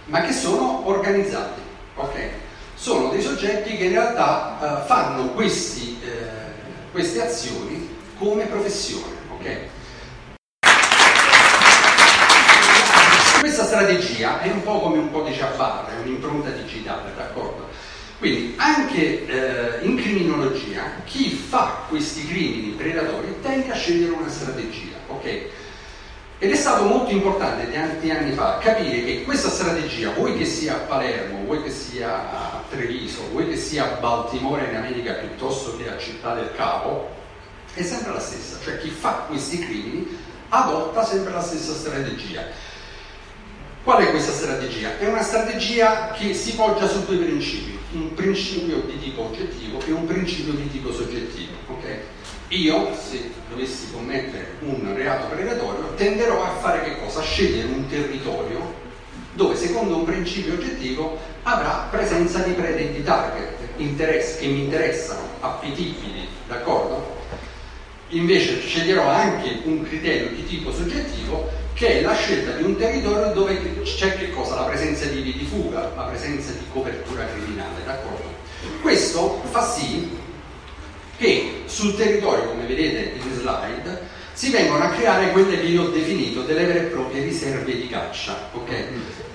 ma 0.05 0.21
che 0.21 0.35
sono 0.35 0.87
organizzati. 0.87 1.63
Okay? 1.95 2.29
Sono 2.75 3.09
dei 3.09 3.23
soggetti 3.23 3.75
che 3.79 3.85
in 3.85 3.93
realtà 3.93 4.59
uh, 4.61 4.87
fanno 4.87 5.31
questi, 5.31 5.99
uh, 6.03 6.91
queste 6.93 7.23
azioni 7.23 7.89
come 8.19 8.45
professione. 8.45 9.15
Okay? 9.39 9.69
Questa 13.41 13.65
strategia 13.65 14.43
è 14.43 14.51
un 14.51 14.63
po' 14.63 14.81
come 14.81 14.99
un 14.99 15.11
codice 15.11 15.43
a 15.43 15.53
barre, 15.57 16.03
un'impronta 16.03 16.51
digitale, 16.51 17.15
d'accordo? 17.17 17.68
Quindi 18.19 18.55
anche 18.57 19.27
eh, 19.27 19.85
in 19.85 19.97
criminologia 19.97 20.83
chi 21.05 21.31
fa 21.31 21.85
questi 21.89 22.27
crimini 22.27 22.71
predatori 22.71 23.37
tende 23.41 23.71
a 23.71 23.77
scegliere 23.77 24.11
una 24.11 24.29
strategia, 24.29 24.97
ok? 25.07 25.25
Ed 26.41 26.51
è 26.51 26.57
stato 26.57 26.85
molto 26.85 27.11
importante 27.13 27.71
tanti 27.73 28.11
anni 28.11 28.33
fa 28.33 28.59
capire 28.59 29.05
che 29.05 29.23
questa 29.25 29.49
strategia, 29.49 30.11
vuoi 30.11 30.37
che 30.37 30.45
sia 30.45 30.75
a 30.75 30.79
Palermo, 30.79 31.45
vuoi 31.45 31.63
che 31.63 31.71
sia 31.71 32.31
a 32.31 32.63
Treviso, 32.69 33.29
vuoi 33.31 33.49
che 33.49 33.57
sia 33.57 33.85
a 33.85 34.01
Baltimora 34.01 34.69
in 34.69 34.75
America 34.75 35.13
piuttosto 35.15 35.77
che 35.77 35.89
a 35.89 35.97
Città 35.97 36.35
del 36.35 36.51
Capo, 36.57 37.09
è 37.75 37.83
sempre 37.83 38.13
la 38.13 38.21
stessa, 38.21 38.57
cioè 38.65 38.79
chi 38.79 38.89
fa 38.89 39.27
questi 39.29 39.61
crimini 39.61 40.19
adotta 40.49 41.05
sempre 41.05 41.33
la 41.33 41.43
stessa 41.43 41.73
strategia. 41.73 42.43
Qual 43.85 44.03
è 44.03 44.11
questa 44.11 44.33
strategia? 44.33 44.99
È 44.99 45.07
una 45.07 45.23
strategia 45.23 46.11
che 46.11 46.35
si 46.35 46.55
poggia 46.55 46.89
su 46.89 47.05
due 47.05 47.17
principi, 47.17 47.78
un 47.93 48.15
principio 48.15 48.81
di 48.81 48.99
tipo 48.99 49.23
oggettivo 49.23 49.81
e 49.87 49.93
un 49.93 50.07
principio 50.07 50.53
di 50.53 50.71
tipo 50.71 50.93
soggettivo. 50.93 51.53
Okay? 51.69 51.99
Io, 52.49 52.95
se 52.95 53.31
dovessi 53.49 53.91
commettere 53.93 54.57
un 54.61 54.95
reato 54.95 55.27
predatorio, 55.35 55.95
tenderò 55.95 56.43
a 56.43 56.57
fare 56.57 56.83
che 56.85 57.01
cosa? 57.01 57.21
A 57.21 57.23
scegliere 57.23 57.69
un 57.69 57.87
territorio 57.89 58.87
dove 59.33 59.55
secondo 59.55 59.97
un 59.97 60.05
principio 60.05 60.55
oggettivo 60.55 61.19
avrà 61.45 61.89
presenza 61.91 62.41
di 62.41 62.53
prede 62.53 62.93
di 62.93 63.03
target, 63.05 63.57
che 63.77 64.47
mi 64.47 64.65
interessano, 64.65 65.21
appetibili, 65.41 66.27
d'accordo? 66.49 67.18
Invece 68.11 68.61
sceglierò 68.61 69.09
anche 69.09 69.61
un 69.65 69.83
criterio 69.83 70.29
di 70.31 70.47
tipo 70.47 70.73
soggettivo 70.73 71.51
che 71.75 71.99
è 71.99 72.03
la 72.03 72.15
scelta 72.15 72.53
di 72.53 72.65
un 72.65 72.77
territorio 72.77 73.33
dove 73.33 73.83
c'è 73.83 74.17
che 74.17 74.31
cosa? 74.31 74.57
La 74.57 74.63
presenza 74.63 75.05
di 75.07 75.21
vie 75.21 75.33
di 75.33 75.45
fuga, 75.45 75.93
la 75.95 76.03
presenza 76.05 76.51
di 76.53 76.65
copertura 76.73 77.25
criminale, 77.27 77.85
d'accordo? 77.85 78.35
Questo 78.81 79.43
fa 79.51 79.63
sì 79.63 80.17
che 81.17 81.63
sul 81.67 81.97
territorio, 81.97 82.49
come 82.49 82.67
vedete 82.67 83.13
in 83.23 83.35
slide, 83.35 84.07
si 84.33 84.51
vengono 84.51 84.85
a 84.85 84.91
creare 84.91 85.31
quelle 85.33 85.59
che 85.61 85.67
io 85.67 85.85
ho 85.85 85.89
definito 85.89 86.43
delle 86.43 86.65
vere 86.65 86.79
e 86.81 86.91
proprie 86.91 87.23
riserve 87.23 87.77
di 87.77 87.89
caccia, 87.89 88.51
ok? 88.53 88.85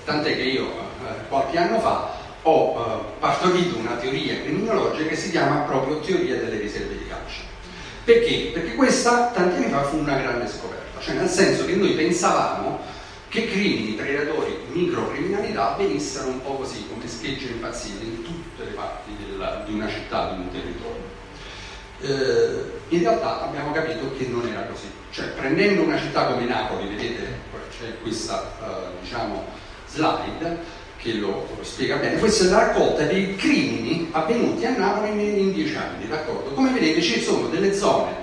Tant'è 0.04 0.34
che 0.34 0.42
io 0.42 0.64
eh, 0.66 1.28
qualche 1.28 1.58
anno 1.58 1.78
fa 1.80 2.10
ho 2.42 2.74
eh, 2.78 3.18
partorito 3.20 3.78
una 3.78 3.96
teoria 3.96 4.40
criminologica 4.42 5.08
che 5.08 5.16
si 5.16 5.30
chiama 5.30 5.60
proprio 5.60 6.00
teoria 6.00 6.36
delle 6.36 6.58
riserve 6.58 6.98
di 6.98 7.06
caccia. 7.06 7.53
Perché? 8.04 8.50
Perché 8.52 8.74
questa 8.74 9.30
tanti 9.34 9.56
anni 9.56 9.70
fa 9.70 9.84
fu 9.84 9.98
una 9.98 10.16
grande 10.16 10.46
scoperta, 10.46 11.00
cioè 11.00 11.14
nel 11.14 11.28
senso 11.28 11.64
che 11.64 11.74
noi 11.74 11.94
pensavamo 11.94 12.80
che 13.28 13.48
crimini, 13.48 13.92
predatori, 13.92 14.56
microcriminalità 14.70 15.74
venissero 15.76 16.28
un 16.28 16.42
po' 16.42 16.56
così 16.56 16.86
come 16.88 17.08
schegge 17.08 17.48
impazzite 17.48 18.04
in 18.04 18.22
tutte 18.22 18.64
le 18.64 18.70
parti 18.70 19.10
della, 19.18 19.62
di 19.66 19.74
una 19.74 19.88
città, 19.88 20.34
di 20.34 20.40
un 20.40 20.50
territorio. 20.50 21.02
Eh, 22.00 22.94
in 22.94 23.00
realtà 23.00 23.42
abbiamo 23.42 23.72
capito 23.72 24.14
che 24.16 24.26
non 24.26 24.46
era 24.46 24.62
così, 24.62 24.88
cioè 25.10 25.28
prendendo 25.28 25.82
una 25.82 25.98
città 25.98 26.26
come 26.26 26.44
Napoli, 26.44 26.88
vedete 26.88 27.52
c'è 27.78 27.98
questa 28.02 28.52
uh, 28.60 29.00
diciamo, 29.02 29.44
slide, 29.88 30.82
che 31.04 31.12
lo, 31.12 31.46
spiega 31.60 31.96
bene. 31.96 32.18
Questa 32.18 32.44
è 32.44 32.48
la 32.48 32.58
raccolta 32.60 33.04
dei 33.04 33.36
crimini 33.36 34.08
avvenuti 34.10 34.64
a 34.64 34.74
Napoli 34.74 35.10
in, 35.10 35.52
dieci 35.52 35.76
anni, 35.76 36.08
d'accordo? 36.08 36.52
Come 36.54 36.72
vedete 36.72 37.02
ci 37.02 37.20
sono 37.20 37.48
delle 37.48 37.74
zone 37.74 38.22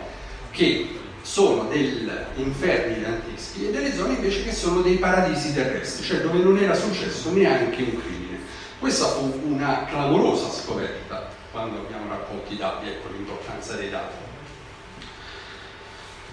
che 0.49 0.97
sono 1.21 1.65
degli 1.65 2.09
inferni 2.37 3.03
danteschi 3.03 3.67
e 3.67 3.71
delle 3.71 3.93
zone 3.93 4.15
invece 4.15 4.43
che 4.43 4.51
sono 4.51 4.81
dei 4.81 4.95
paradisi 4.95 5.53
terrestri, 5.53 6.03
cioè 6.03 6.21
dove 6.21 6.39
non 6.39 6.57
era 6.57 6.73
successo 6.73 7.31
neanche 7.31 7.83
un 7.83 8.01
crimine. 8.01 8.39
Questa 8.79 9.05
fu 9.05 9.31
una 9.43 9.85
clamorosa 9.87 10.49
scoperta 10.49 11.29
quando 11.51 11.81
abbiamo 11.81 12.09
raccolto 12.09 12.51
i 12.51 12.57
dati, 12.57 12.87
ecco 12.87 13.09
l'importanza 13.09 13.75
dei 13.75 13.91
dati. 13.91 14.15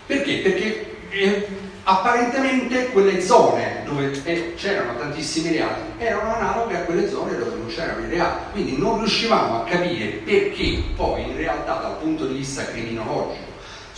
Perché? 0.07 0.39
Perché 0.39 0.97
eh, 1.11 1.49
apparentemente 1.85 2.91
quelle 2.91 3.21
zone 3.21 3.83
dove 3.85 4.13
eh, 4.25 4.55
c'erano 4.57 4.97
tantissimi 4.99 5.51
reati 5.51 5.81
erano 5.99 6.35
analoghe 6.35 6.77
a 6.77 6.81
quelle 6.83 7.09
zone 7.09 7.37
dove 7.37 7.57
non 7.57 7.67
c'erano 7.67 8.07
i 8.07 8.09
reati, 8.09 8.53
quindi 8.53 8.77
non 8.77 8.99
riuscivamo 8.99 9.63
a 9.63 9.65
capire 9.65 10.07
perché 10.25 10.83
poi 10.95 11.23
in 11.23 11.37
realtà 11.37 11.75
dal 11.75 11.97
punto 11.99 12.27
di 12.27 12.35
vista 12.35 12.65
criminologico 12.65 13.47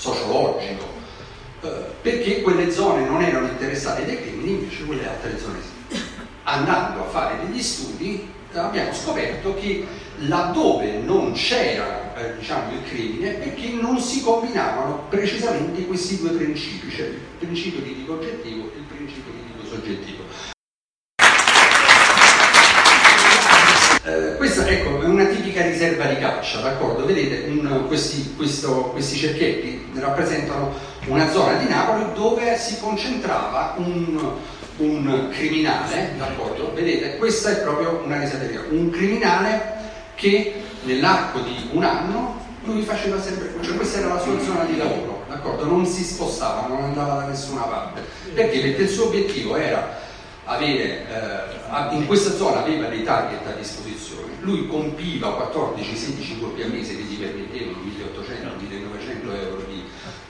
sociologico, 0.00 0.84
eh, 1.60 1.68
perché 2.00 2.40
quelle 2.40 2.70
zone 2.70 3.06
non 3.06 3.22
erano 3.22 3.48
interessate 3.48 4.06
dai 4.06 4.20
crimini, 4.20 4.62
invece 4.62 4.84
quelle 4.86 5.06
altre 5.06 5.38
zone 5.38 5.58
sì. 5.60 5.98
Andando 6.44 7.00
a 7.00 7.08
fare 7.08 7.36
degli 7.44 7.62
studi 7.62 8.32
abbiamo 8.54 8.92
scoperto 8.94 9.54
che 9.54 9.86
laddove 10.26 10.98
non 10.98 11.32
c'era 11.32 12.14
eh, 12.16 12.36
diciamo, 12.38 12.72
il 12.72 12.82
crimine 12.84 13.30
perché 13.34 13.68
non 13.68 13.98
si 14.00 14.22
combinavano 14.22 15.06
precisamente 15.08 15.86
questi 15.86 16.18
due 16.18 16.30
principi, 16.30 16.90
cioè 16.90 17.06
il 17.06 17.18
principio 17.38 17.80
di 17.80 17.94
tipo 17.94 18.12
oggettivo 18.12 18.70
e 18.74 18.78
il 18.78 18.84
principio 18.84 19.32
di 19.32 19.52
tipo 19.52 19.66
soggettivo. 19.66 20.22
Eh, 24.02 24.36
questa 24.36 24.66
ecco, 24.66 25.02
è 25.02 25.06
una 25.06 25.26
tipica 25.26 25.62
riserva 25.62 26.04
di 26.06 26.18
caccia, 26.18 26.60
d'accordo? 26.60 27.04
Vedete, 27.06 27.48
un, 27.48 27.84
questi, 27.86 28.34
questo, 28.34 28.90
questi, 28.92 29.16
cerchietti 29.16 29.88
rappresentano 29.94 30.72
una 31.06 31.30
zona 31.30 31.58
di 31.58 31.68
Napoli 31.68 32.04
dove 32.14 32.56
si 32.56 32.78
concentrava 32.80 33.74
un, 33.76 34.32
un 34.78 35.28
criminale, 35.30 36.14
d'accordo? 36.16 36.72
Vedete, 36.74 37.16
questa 37.16 37.50
è 37.50 37.62
proprio 37.62 38.02
una 38.04 38.20
riserva 38.20 38.64
un 38.70 38.90
criminale 38.90 39.78
che 40.20 40.62
nell'arco 40.82 41.40
di 41.40 41.70
un 41.72 41.82
anno 41.82 42.38
lui 42.64 42.82
faceva 42.82 43.20
sempre, 43.20 43.54
cioè 43.62 43.74
questa 43.74 44.00
era 44.00 44.14
la 44.14 44.20
sua 44.20 44.38
zona 44.38 44.64
di 44.64 44.76
lavoro, 44.76 45.24
d'accordo? 45.26 45.64
Non 45.64 45.86
si 45.86 46.04
spostava, 46.04 46.68
non 46.68 46.84
andava 46.84 47.20
da 47.22 47.26
nessuna 47.26 47.62
parte. 47.62 48.02
Perché? 48.34 48.60
Perché 48.60 48.82
il 48.82 48.88
suo 48.90 49.06
obiettivo 49.06 49.56
era 49.56 49.98
avere, 50.44 51.06
eh, 51.08 51.94
in 51.94 52.06
questa 52.06 52.34
zona 52.36 52.60
aveva 52.60 52.88
dei 52.88 53.02
target 53.02 53.46
a 53.46 53.52
disposizione, 53.52 54.32
lui 54.40 54.66
compiva 54.68 55.52
14-16 55.54 56.38
colpi 56.38 56.62
a 56.62 56.66
mese 56.66 56.96
che 56.96 57.02
gli 57.02 57.18
permettevano 57.18 57.78
1800-1900 57.78 59.42
euro 59.42 59.64
di, 59.68 59.84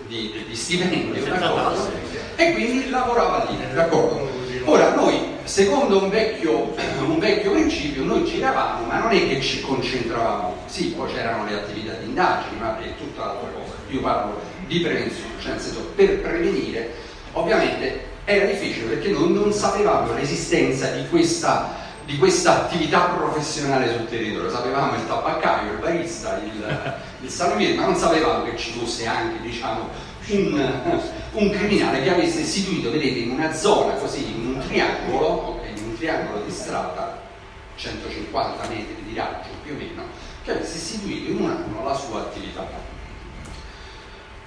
di, 0.07 0.45
di 0.47 0.55
stipendio, 0.55 1.25
d'accordo? 1.25 1.91
E 2.37 2.53
quindi 2.53 2.91
lavorava 2.91 3.49
lì, 3.51 3.57
d'accordo? 3.75 4.40
Ora 4.65 4.95
noi, 4.95 5.19
secondo 5.45 6.03
un 6.03 6.11
vecchio, 6.11 6.75
un 7.01 7.19
vecchio 7.19 7.53
principio, 7.53 8.05
noi 8.05 8.25
giravamo, 8.25 8.87
ma 8.87 8.99
non 8.99 9.13
è 9.13 9.29
che 9.29 9.41
ci 9.41 9.61
concentravamo, 9.63 10.57
sì, 10.67 10.89
poi 10.89 11.11
c'erano 11.13 11.47
le 11.47 11.55
attività 11.55 11.95
di 11.95 12.07
indagini, 12.07 12.59
ma 12.59 12.79
è 12.79 12.95
tutta 12.97 13.25
l'altra 13.25 13.49
cosa. 13.49 13.73
Io 13.89 14.01
parlo 14.01 14.41
di 14.67 14.81
prevenzione, 14.81 15.33
cioè 15.41 15.53
nel 15.53 15.61
senso 15.61 15.81
per 15.95 16.21
prevenire, 16.21 16.95
ovviamente 17.33 18.09
era 18.25 18.45
difficile 18.45 18.95
perché 18.95 19.09
noi 19.09 19.33
non 19.33 19.53
sapevamo 19.53 20.13
l'esistenza 20.15 20.91
di 20.91 21.09
questa, 21.09 21.75
di 22.05 22.19
questa 22.19 22.65
attività 22.65 23.07
professionale 23.17 23.93
sul 23.93 24.09
territorio, 24.09 24.51
sapevamo 24.51 24.95
il 24.95 25.07
tabaccaio, 25.07 25.73
il 25.73 25.79
barista, 25.79 26.41
il, 26.45 26.93
il 27.23 27.31
salumiere, 27.31 27.75
ma 27.75 27.87
non 27.87 27.97
sapevamo 27.97 28.45
che 28.45 28.57
ci 28.57 28.73
fosse 28.73 29.07
anche 29.07 29.41
diciamo, 29.43 29.89
un, 30.29 31.01
un, 31.33 31.51
criminale 31.51 32.03
che 32.03 32.11
avesse 32.11 32.41
istituito, 32.41 32.91
vedete, 32.91 33.19
in 33.19 33.31
una 33.31 33.53
zona 33.53 33.95
così, 33.95 34.25
in 34.25 34.50
triangolo, 34.71 35.57
okay, 35.57 35.77
in 35.77 35.85
un 35.85 35.97
triangolo 35.97 36.43
di 36.45 36.53
strada, 36.53 37.21
150 37.75 38.69
metri 38.69 39.03
di 39.05 39.15
raggio 39.15 39.49
più 39.63 39.75
o 39.75 39.77
meno, 39.77 40.03
che 40.45 40.53
avesse 40.53 40.77
istituito 40.77 41.33
in 41.33 41.41
un 41.41 41.51
anno 41.51 41.85
la 41.85 41.95
sua 41.95 42.21
attività. 42.21 42.67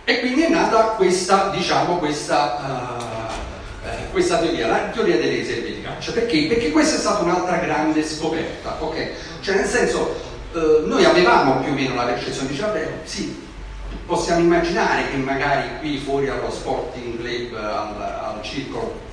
E 0.05 0.19
quindi 0.19 0.43
è 0.43 0.49
nata 0.49 0.83
questa, 0.95 1.49
diciamo, 1.49 1.97
questa 1.97 2.57
uh, 2.57 3.43
eh, 3.85 4.11
questa 4.11 4.37
teoria, 4.37 4.67
la 4.67 4.77
teoria 4.93 5.17
delle 5.17 5.35
riserve 5.35 5.73
di 5.73 5.81
caccia. 5.81 6.13
Perché? 6.13 6.45
Perché 6.47 6.71
questa 6.71 6.95
è 6.95 6.99
stata 6.99 7.21
un'altra 7.21 7.57
grande 7.57 8.01
scoperta, 8.03 8.77
ok? 8.79 9.09
Cioè 9.41 9.55
nel 9.55 9.65
senso, 9.65 10.15
eh, 10.53 10.83
noi 10.85 11.03
avevamo 11.03 11.59
più 11.59 11.71
o 11.71 11.75
meno 11.75 11.95
la 11.95 12.03
percezione, 12.03 12.47
diceva, 12.47 12.69
beh, 12.69 12.87
sì, 13.03 13.45
possiamo 14.05 14.39
immaginare 14.39 15.09
che 15.09 15.17
magari 15.17 15.79
qui 15.79 15.97
fuori 15.97 16.29
allo 16.29 16.49
Sporting 16.49 17.19
Club, 17.19 17.55
al, 17.55 18.01
al 18.01 18.41
circolo, 18.41 19.11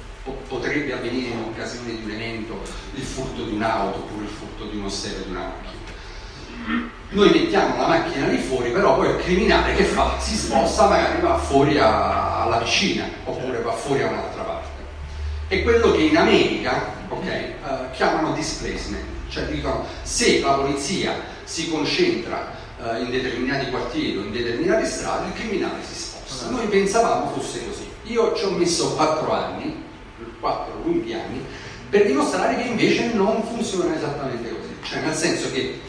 potrebbe 0.49 0.93
avvenire 0.93 1.31
in 1.31 1.39
occasione 1.39 1.97
di 1.97 2.03
un 2.05 2.11
evento 2.11 2.61
il 2.95 3.03
furto 3.03 3.45
di 3.45 3.55
un'auto 3.55 3.99
oppure 3.99 4.25
il 4.25 4.31
furto 4.31 4.65
di 4.67 4.77
un 4.77 4.85
osserio 4.85 5.25
di 5.25 5.31
una 5.31 5.41
macchina. 5.41 6.89
Noi 7.11 7.31
mettiamo 7.31 7.77
la 7.77 7.89
macchina 7.89 8.27
lì 8.27 8.39
fuori, 8.39 8.71
però 8.71 8.97
poi 8.97 9.09
il 9.09 9.17
criminale 9.17 9.75
che 9.75 9.85
fa? 9.85 10.19
Si 10.19 10.37
sposta, 10.37 10.89
magari 10.89 11.21
va 11.21 11.39
fuori 11.39 11.79
a, 11.79 12.43
alla 12.43 12.59
piscina 12.59 13.09
oppure 13.25 13.61
va 13.63 13.73
fuori 13.73 14.03
a 14.03 14.09
un'altra 14.09 14.43
parte 14.43 14.61
è 15.51 15.65
quello 15.65 15.91
che 15.91 16.03
in 16.03 16.17
America 16.17 16.93
okay, 17.09 17.55
uh, 17.65 17.91
chiamano 17.91 18.33
displacement, 18.35 19.05
cioè 19.29 19.47
dicono 19.47 19.85
se 20.03 20.39
la 20.39 20.53
polizia 20.53 21.13
si 21.43 21.69
concentra 21.69 22.55
uh, 22.79 23.03
in 23.03 23.11
determinati 23.11 23.69
quartieri 23.69 24.17
o 24.17 24.21
in 24.21 24.31
determinate 24.31 24.87
strade, 24.87 25.27
il 25.27 25.33
criminale 25.33 25.83
si 25.83 26.01
sposta. 26.01 26.51
Noi 26.51 26.69
pensavamo 26.69 27.33
fosse 27.33 27.67
così. 27.67 27.89
Io 28.05 28.33
ci 28.37 28.45
ho 28.45 28.51
messo 28.51 28.95
quattro 28.95 29.33
anni, 29.33 29.75
quattro 30.41 30.81
lunghi 30.83 31.13
anni, 31.13 31.45
per 31.89 32.07
dimostrare 32.07 32.57
che 32.57 32.69
invece 32.69 33.13
non 33.13 33.43
funziona 33.45 33.95
esattamente 33.95 34.49
così. 34.49 34.75
Cioè 34.83 35.03
nel 35.03 35.15
senso 35.15 35.53
che 35.53 35.81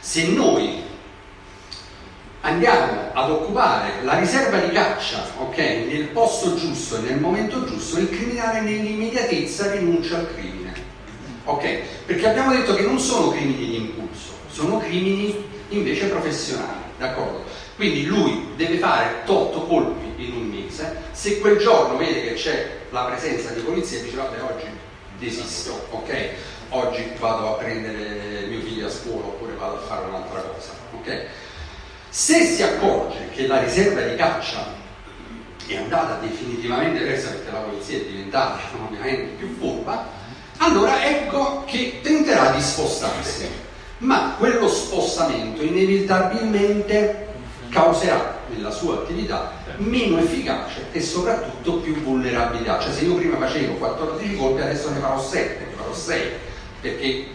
se 0.00 0.28
noi 0.28 0.82
andiamo 2.40 3.10
ad 3.12 3.30
occupare 3.30 4.02
la 4.02 4.18
riserva 4.18 4.58
di 4.58 4.72
caccia 4.72 5.24
okay, 5.38 5.86
nel 5.86 6.08
posto 6.08 6.54
giusto 6.56 6.96
e 6.96 7.00
nel 7.00 7.20
momento 7.20 7.64
giusto, 7.64 7.98
il 7.98 8.10
criminale 8.10 8.60
nell'immediatezza 8.60 9.70
rinuncia 9.70 10.18
al 10.18 10.34
crimine. 10.34 10.72
Okay? 11.44 11.82
Perché 12.06 12.28
abbiamo 12.28 12.52
detto 12.52 12.74
che 12.74 12.82
non 12.82 12.98
sono 12.98 13.30
crimini 13.30 13.66
di 13.66 13.76
impulso, 13.76 14.32
sono 14.50 14.78
crimini 14.78 15.44
invece 15.70 16.06
professionali, 16.06 16.80
d'accordo? 17.02 17.44
Quindi 17.76 18.06
lui 18.06 18.52
deve 18.56 18.78
fare 18.78 19.22
8 19.26 19.60
colpi 19.62 20.24
in 20.24 20.34
un 20.34 20.46
mese, 20.48 20.96
se 21.10 21.40
quel 21.40 21.58
giorno 21.58 21.96
vede 21.96 22.22
che 22.22 22.34
c'è 22.34 22.80
la 22.90 23.04
presenza 23.04 23.50
di 23.50 23.60
polizia 23.60 24.00
dice 24.00 24.16
vabbè 24.16 24.42
oggi 24.42 24.66
desisto, 25.18 25.86
ok? 25.90 26.28
Oggi 26.70 27.12
vado 27.18 27.54
a 27.54 27.58
prendere 27.58 28.46
mio 28.46 28.60
figlio 28.60 28.86
a 28.86 28.90
scuola 28.90 29.26
oppure 29.26 29.54
vado 29.54 29.76
a 29.76 29.80
fare 29.80 30.06
un'altra 30.06 30.40
cosa, 30.40 30.70
ok? 30.92 31.26
Se 32.08 32.44
si 32.44 32.62
accorge 32.62 33.30
che 33.32 33.46
la 33.46 33.60
riserva 33.62 34.02
di 34.02 34.16
caccia 34.16 34.80
è 35.66 35.76
andata 35.76 36.18
definitivamente 36.20 37.00
persa 37.00 37.30
perché 37.30 37.50
la 37.50 37.58
polizia 37.58 37.98
è 37.98 38.02
diventata 38.02 38.60
ovviamente 38.84 39.34
più 39.36 39.56
furba, 39.58 40.06
allora 40.58 41.04
ecco 41.04 41.64
che 41.66 42.00
tenterà 42.02 42.50
di 42.50 42.60
spostarsi, 42.60 43.48
ma 44.02 44.34
quello 44.38 44.68
spostamento 44.68 45.62
inevitabilmente 45.62 47.28
causerà 47.68 48.40
nella 48.48 48.70
sua 48.70 48.96
attività 48.96 49.52
meno 49.76 50.18
efficacia 50.18 50.80
e 50.90 51.00
soprattutto 51.00 51.78
più 51.78 51.94
vulnerabilità. 52.02 52.80
Cioè 52.80 52.92
se 52.92 53.04
io 53.04 53.14
prima 53.14 53.36
facevo 53.36 53.74
14 53.74 54.36
colpi 54.36 54.60
adesso 54.60 54.90
ne 54.90 54.98
farò 54.98 55.20
7, 55.20 55.64
ne 55.64 55.72
farò 55.76 55.94
6, 55.94 56.30
perché 56.80 57.06
eh, 57.06 57.26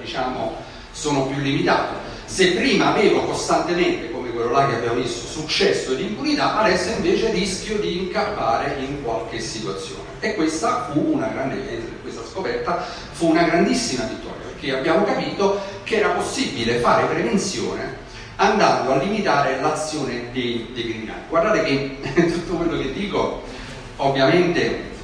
diciamo 0.00 0.54
sono 0.92 1.26
più 1.26 1.42
limitato 1.42 2.06
se 2.26 2.52
prima 2.52 2.92
avevo 2.92 3.20
costantemente, 3.20 4.10
come 4.10 4.30
quello 4.30 4.50
là 4.50 4.66
che 4.66 4.74
abbiamo 4.74 5.00
visto, 5.00 5.26
successo 5.26 5.94
di 5.94 6.02
impunità, 6.02 6.58
adesso 6.58 6.90
invece 6.90 7.30
rischio 7.30 7.78
di 7.78 7.98
incappare 7.98 8.76
in 8.80 9.02
qualche 9.02 9.40
situazione. 9.40 10.02
E 10.18 10.34
questa 10.34 10.90
fu 10.90 11.12
una 11.12 11.28
grande, 11.28 11.80
questa 12.02 12.22
scoperta 12.28 12.84
fu 13.12 13.30
una 13.30 13.44
grandissima 13.44 14.04
vittoria, 14.04 14.25
perché 14.56 14.74
abbiamo 14.74 15.04
capito 15.04 15.60
che 15.84 15.96
era 15.96 16.08
possibile 16.10 16.78
fare 16.78 17.06
prevenzione 17.06 18.04
andando 18.36 18.92
a 18.92 18.96
limitare 18.96 19.60
l'azione 19.60 20.30
dei, 20.32 20.70
dei 20.72 20.84
criminali. 20.84 21.20
Guardate 21.28 21.62
che 21.62 21.98
tutto 22.32 22.56
quello 22.56 22.78
che 22.78 22.92
dico 22.92 23.42
ovviamente 23.96 24.94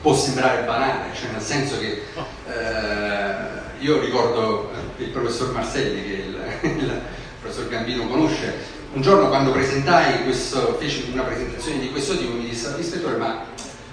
può 0.00 0.14
sembrare 0.14 0.62
banale, 0.62 1.14
cioè 1.14 1.30
nel 1.30 1.40
senso 1.40 1.78
che 1.78 2.02
eh, 2.46 3.80
io 3.80 4.00
ricordo 4.00 4.70
il 4.98 5.08
professor 5.08 5.52
Marselli, 5.52 6.02
che 6.02 6.12
il, 6.12 6.40
il 6.78 7.00
professor 7.40 7.68
Gambino 7.68 8.06
conosce, 8.06 8.76
un 8.92 9.02
giorno 9.02 9.28
quando 9.28 9.50
presentai 9.50 10.24
questo, 10.24 10.76
feci 10.78 11.10
una 11.12 11.22
presentazione 11.22 11.80
di 11.80 11.90
questo 11.90 12.16
tipo 12.16 12.32
mi 12.32 12.48
disse, 12.48 12.74
ispettore, 12.78 13.16
ma 13.16 13.44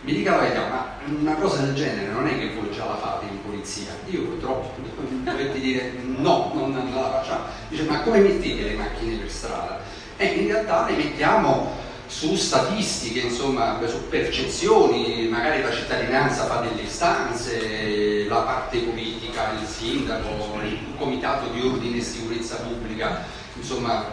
mi 0.06 0.14
dica 0.14 0.36
la 0.36 0.42
verità, 0.44 0.68
ma 0.68 0.98
una 1.20 1.34
cosa 1.34 1.64
del 1.64 1.74
genere 1.74 2.12
non 2.12 2.28
è 2.28 2.38
che 2.38 2.54
voi 2.54 2.72
già 2.72 2.86
la 2.86 2.96
fate 2.96 3.26
in 3.26 3.42
polizia? 3.42 3.90
Io 4.06 4.22
purtroppo 4.22 4.74
dovete 5.24 5.60
dire 5.60 5.94
no, 6.04 6.52
non, 6.54 6.92
la 6.94 7.10
facciamo. 7.10 7.46
Dice, 7.70 7.84
ma 7.84 8.02
come 8.02 8.20
mettete 8.20 8.62
le 8.62 8.76
macchine 8.76 9.16
per 9.18 9.32
strada? 9.32 9.82
E 10.16 10.26
in 10.26 10.48
realtà 10.48 10.86
le 10.88 10.96
mettiamo 10.96 11.74
su 12.06 12.36
statistiche, 12.36 13.22
insomma, 13.22 13.80
su 13.88 14.08
percezioni, 14.08 15.28
magari 15.28 15.64
la 15.64 15.72
cittadinanza 15.72 16.46
fa 16.46 16.58
delle 16.58 16.84
istanze, 16.84 18.26
la 18.28 18.42
parte 18.42 18.78
politica, 18.78 19.54
il 19.60 19.68
sindaco, 19.68 20.60
il 20.64 20.78
comitato 21.00 21.48
di 21.48 21.62
ordine 21.62 21.98
e 21.98 22.02
sicurezza 22.02 22.58
pubblica, 22.58 23.24
insomma, 23.56 24.06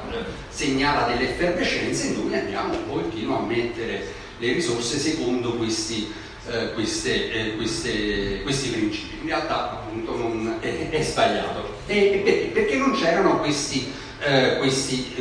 segnala 0.48 1.06
delle 1.06 1.28
effervescenze 1.28 2.08
e 2.08 2.16
noi 2.16 2.34
andiamo 2.34 2.72
un 2.72 2.88
pochettino 2.88 3.36
a 3.36 3.42
mettere 3.42 4.20
le 4.42 4.54
risorse 4.54 4.98
secondo 4.98 5.52
questi, 5.52 6.12
eh, 6.48 6.72
queste, 6.72 7.30
eh, 7.30 7.56
queste, 7.56 8.42
questi 8.42 8.70
principi. 8.70 9.18
In 9.20 9.28
realtà 9.28 9.70
appunto 9.70 10.16
non, 10.16 10.56
è, 10.58 10.90
è, 10.90 11.02
sbagliato. 11.02 11.76
E, 11.86 12.20
perché? 12.24 12.50
Perché 12.52 12.76
non 12.76 12.92
c'erano 12.92 13.38
questi, 13.38 13.92
eh, 14.18 14.56
questi, 14.58 15.14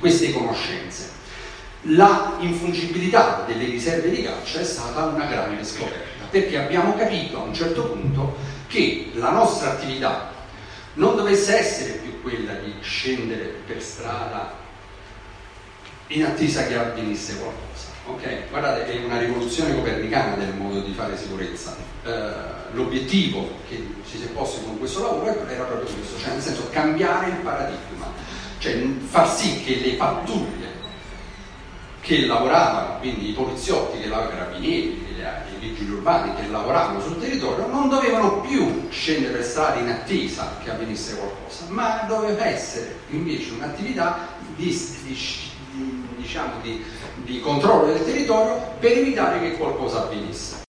queste 0.00 0.32
conoscenze. 0.32 1.10
La 1.82 2.38
infungibilità 2.40 3.44
delle 3.46 3.66
riserve 3.66 4.08
di 4.08 4.22
caccia 4.22 4.60
è 4.60 4.64
stata 4.64 5.04
una 5.04 5.26
grande 5.26 5.62
scoperta, 5.62 6.24
perché 6.30 6.56
abbiamo 6.56 6.96
capito 6.96 7.38
a 7.38 7.42
un 7.42 7.54
certo 7.54 7.90
punto 7.90 8.36
che 8.68 9.10
la 9.12 9.30
nostra 9.30 9.72
attività 9.72 10.32
non 10.94 11.14
dovesse 11.14 11.58
essere 11.58 11.98
più 11.98 12.22
quella 12.22 12.54
di 12.54 12.72
scendere 12.80 13.54
per 13.66 13.82
strada 13.82 14.64
in 16.08 16.24
attesa 16.24 16.66
che 16.66 16.76
avvenisse 16.76 17.36
qualcosa. 17.36 17.94
Okay? 18.06 18.48
Guardate, 18.48 18.86
è 18.86 19.04
una 19.04 19.18
rivoluzione 19.18 19.74
copernicana 19.74 20.36
del 20.36 20.54
modo 20.54 20.80
di 20.80 20.92
fare 20.92 21.16
sicurezza. 21.16 21.76
Eh, 22.04 22.54
l'obiettivo 22.72 23.48
che 23.68 23.84
ci 24.08 24.18
si 24.18 24.24
è 24.24 24.28
posto 24.28 24.60
con 24.60 24.78
questo 24.78 25.02
lavoro 25.02 25.46
era 25.48 25.64
proprio 25.64 25.92
questo, 25.92 26.18
cioè 26.18 26.32
nel 26.32 26.42
senso 26.42 26.68
cambiare 26.70 27.30
il 27.30 27.36
paradigma, 27.36 28.12
cioè 28.58 28.80
far 29.08 29.28
sì 29.28 29.62
che 29.64 29.80
le 29.80 29.92
pattuglie 29.94 30.74
che 32.00 32.24
lavoravano, 32.24 33.00
quindi 33.00 33.30
i 33.30 33.32
poliziotti, 33.32 33.98
che 33.98 34.06
i 34.06 34.10
carabinieri, 34.10 35.04
i 35.56 35.58
vigili 35.58 35.90
urbani 35.90 36.34
che 36.36 36.46
lavoravano 36.48 37.00
sul 37.00 37.18
territorio, 37.18 37.66
non 37.66 37.88
dovevano 37.88 38.40
più 38.42 38.86
scendere 38.90 39.32
per 39.32 39.44
strada 39.44 39.80
in 39.80 39.88
attesa 39.88 40.56
che 40.62 40.70
avvenisse 40.70 41.16
qualcosa, 41.16 41.64
ma 41.68 42.04
doveva 42.06 42.46
essere 42.46 42.98
invece 43.10 43.50
un'attività 43.54 44.28
di, 44.54 44.66
di, 45.02 45.18
diciamo, 46.16 46.60
di 46.60 47.40
controllo 47.40 47.92
del 47.92 48.04
territorio 48.04 48.74
per 48.78 48.92
evitare 48.92 49.40
che 49.40 49.56
qualcosa 49.56 50.02
avvenisse. 50.02 50.64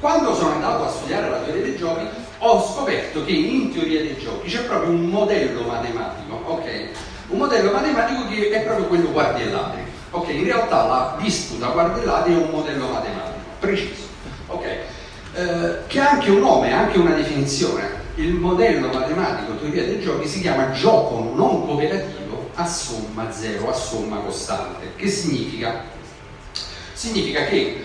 Quando 0.00 0.34
sono 0.34 0.52
andato 0.52 0.84
a 0.84 0.90
studiare 0.90 1.30
la 1.30 1.38
teoria 1.38 1.62
dei 1.62 1.76
giochi 1.76 2.06
ho 2.38 2.62
scoperto 2.62 3.24
che 3.24 3.32
in 3.32 3.72
teoria 3.72 4.02
dei 4.02 4.18
giochi 4.18 4.50
c'è 4.50 4.64
proprio 4.64 4.90
un 4.90 5.06
modello 5.06 5.62
matematico, 5.62 6.42
ok? 6.44 6.88
Un 7.28 7.38
modello 7.38 7.72
matematico 7.72 8.28
che 8.28 8.50
è 8.50 8.62
proprio 8.64 8.86
quello 8.86 9.10
guardielladri. 9.10 9.82
Ok, 10.10 10.28
in 10.28 10.44
realtà 10.44 10.86
la 10.86 11.16
disputa 11.18 11.68
guardielladri 11.68 12.34
è 12.34 12.36
un 12.36 12.50
modello 12.50 12.88
matematico 12.88 13.38
preciso, 13.58 14.02
ok? 14.48 14.64
Eh, 14.64 15.78
che 15.86 16.00
ha 16.00 16.10
anche 16.10 16.30
un 16.30 16.40
nome, 16.40 16.72
anche 16.72 16.98
una 16.98 17.14
definizione. 17.14 18.03
Il 18.16 18.34
modello 18.34 18.92
matematico 18.92 19.56
teoria 19.56 19.84
dei 19.84 20.00
giochi 20.00 20.28
si 20.28 20.40
chiama 20.40 20.70
gioco 20.70 21.32
non 21.34 21.66
cooperativo 21.66 22.50
a 22.54 22.64
somma 22.64 23.32
zero, 23.32 23.68
a 23.68 23.72
somma 23.72 24.18
costante. 24.18 24.92
Che 24.94 25.08
significa? 25.08 25.82
Significa 26.92 27.44
che 27.46 27.84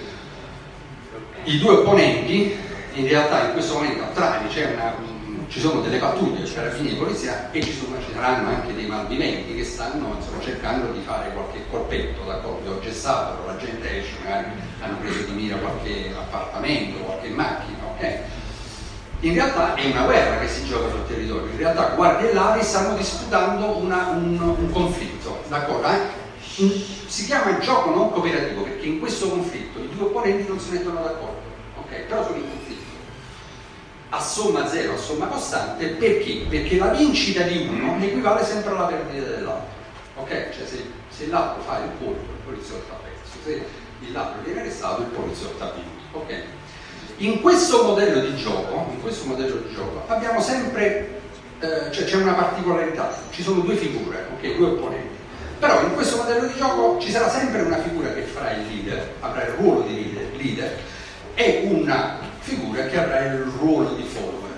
i 1.45 1.57
due 1.57 1.77
opponenti, 1.77 2.55
in 2.93 3.07
realtà 3.07 3.47
in 3.47 3.53
questo 3.53 3.73
momento 3.73 4.03
a 4.03 4.09
una 4.13 5.17
ci 5.47 5.59
sono 5.59 5.81
delle 5.81 5.97
pattuglie, 5.97 6.45
cioè 6.45 6.57
carabinieri 6.57 6.93
di 6.93 7.01
polizia 7.01 7.49
e 7.51 7.63
ci, 7.63 7.73
sono, 7.73 7.99
ci, 7.99 8.13
saranno 8.13 8.49
anche 8.49 8.75
dei 8.75 8.85
malviventi 8.85 9.55
che 9.55 9.63
stanno 9.63 10.13
insomma, 10.15 10.43
cercando 10.43 10.91
di 10.91 11.01
fare 11.01 11.31
qualche 11.31 11.63
colpetto, 11.71 12.23
d'accordo? 12.23 12.73
Ho 12.73 12.79
gessato, 12.79 13.47
la 13.47 13.57
gente 13.57 13.97
esce, 13.97 14.13
magari 14.23 14.51
hanno 14.79 14.97
preso 14.97 15.23
di 15.23 15.31
mira 15.31 15.57
qualche 15.57 16.13
appartamento, 16.15 16.99
qualche 16.99 17.29
macchina, 17.29 17.77
ok? 17.95 18.19
In 19.21 19.33
realtà 19.33 19.75
è 19.75 19.85
una 19.91 20.03
guerra 20.03 20.39
che 20.39 20.47
si 20.47 20.65
gioca 20.65 20.89
sul 20.89 21.05
territorio, 21.07 21.51
in 21.51 21.57
realtà 21.57 21.89
guardie 21.95 22.31
e 22.31 22.33
Lari 22.33 22.63
stanno 22.63 22.95
disputando 22.95 23.75
una, 23.75 24.07
un, 24.11 24.39
un, 24.39 24.71
conflitto? 24.71 25.43
Eh? 25.49 26.67
Si 27.07 27.25
chiama 27.25 27.57
gioco 27.59 27.89
non 27.89 28.11
cooperativo 28.11 28.61
perché 28.63 28.85
in 28.85 28.99
questo 28.99 29.29
conflitto 29.29 29.79
i 29.79 29.89
due 29.89 30.05
opponenti 30.05 30.47
non 30.47 30.57
si 30.59 30.71
mettono 30.71 31.01
d'accordo, 31.01 31.41
ok? 31.79 31.95
Però 32.07 32.23
sono 32.23 32.37
in 32.37 32.49
conflitto 32.49 32.79
a 34.09 34.21
somma 34.21 34.67
zero, 34.67 34.93
a 34.93 34.97
somma 34.97 35.27
costante, 35.27 35.87
perché? 35.87 36.45
Perché 36.49 36.77
la 36.77 36.87
vincita 36.87 37.43
di 37.43 37.67
uno 37.67 38.03
equivale 38.03 38.43
sempre 38.43 38.71
alla 38.71 38.85
perdita 38.85 39.27
dell'altro. 39.27 39.77
Ok? 40.15 40.29
Cioè 40.29 40.65
se, 40.65 40.83
se 41.09 41.27
l'altro 41.27 41.61
fa 41.61 41.77
il 41.79 41.91
colpo, 41.99 42.31
il 42.31 42.43
poliziotto 42.43 42.93
ha 42.93 42.97
perso, 43.03 43.37
se 43.43 43.65
l'altro 44.11 44.41
viene 44.43 44.61
arrestato, 44.61 45.01
il 45.01 45.07
poliziotto 45.09 45.63
ha 45.63 45.71
vinto. 45.71 45.98
In 47.21 47.41
questo 47.41 47.83
modello 47.83 48.21
di 48.21 48.35
gioco, 48.37 48.87
in 48.93 49.01
questo 49.01 49.27
modello 49.27 49.55
di 49.55 49.73
gioco 49.73 50.03
abbiamo 50.07 50.41
sempre, 50.41 51.19
eh, 51.59 51.91
cioè 51.91 52.05
c'è 52.05 52.15
una 52.15 52.31
particolarità, 52.31 53.13
ci 53.31 53.43
sono 53.43 53.59
due 53.59 53.75
figure, 53.75 54.25
ok? 54.35 54.55
Due 54.55 54.67
opponenti. 54.67 55.17
Però 55.59 55.81
in 55.81 55.95
questo 55.95 56.15
modello 56.15 56.47
di 56.47 56.53
gioco 56.55 56.97
ci 57.01 57.11
sarà 57.11 57.29
sempre 57.29 57.63
una 57.63 57.81
figura 57.81 58.13
che 58.13 58.21
farà 58.21 58.53
il 58.53 58.67
leader, 58.67 59.15
avrà 59.19 59.43
il 59.47 59.53
ruolo 59.55 59.81
di 59.81 59.95
leader, 59.95 60.35
leader 60.37 60.79
e 61.33 61.63
una 61.69 62.19
figura 62.39 62.85
che 62.85 62.97
avrà 62.97 63.25
il 63.25 63.41
ruolo 63.59 63.95
di 63.95 64.03
follower. 64.03 64.51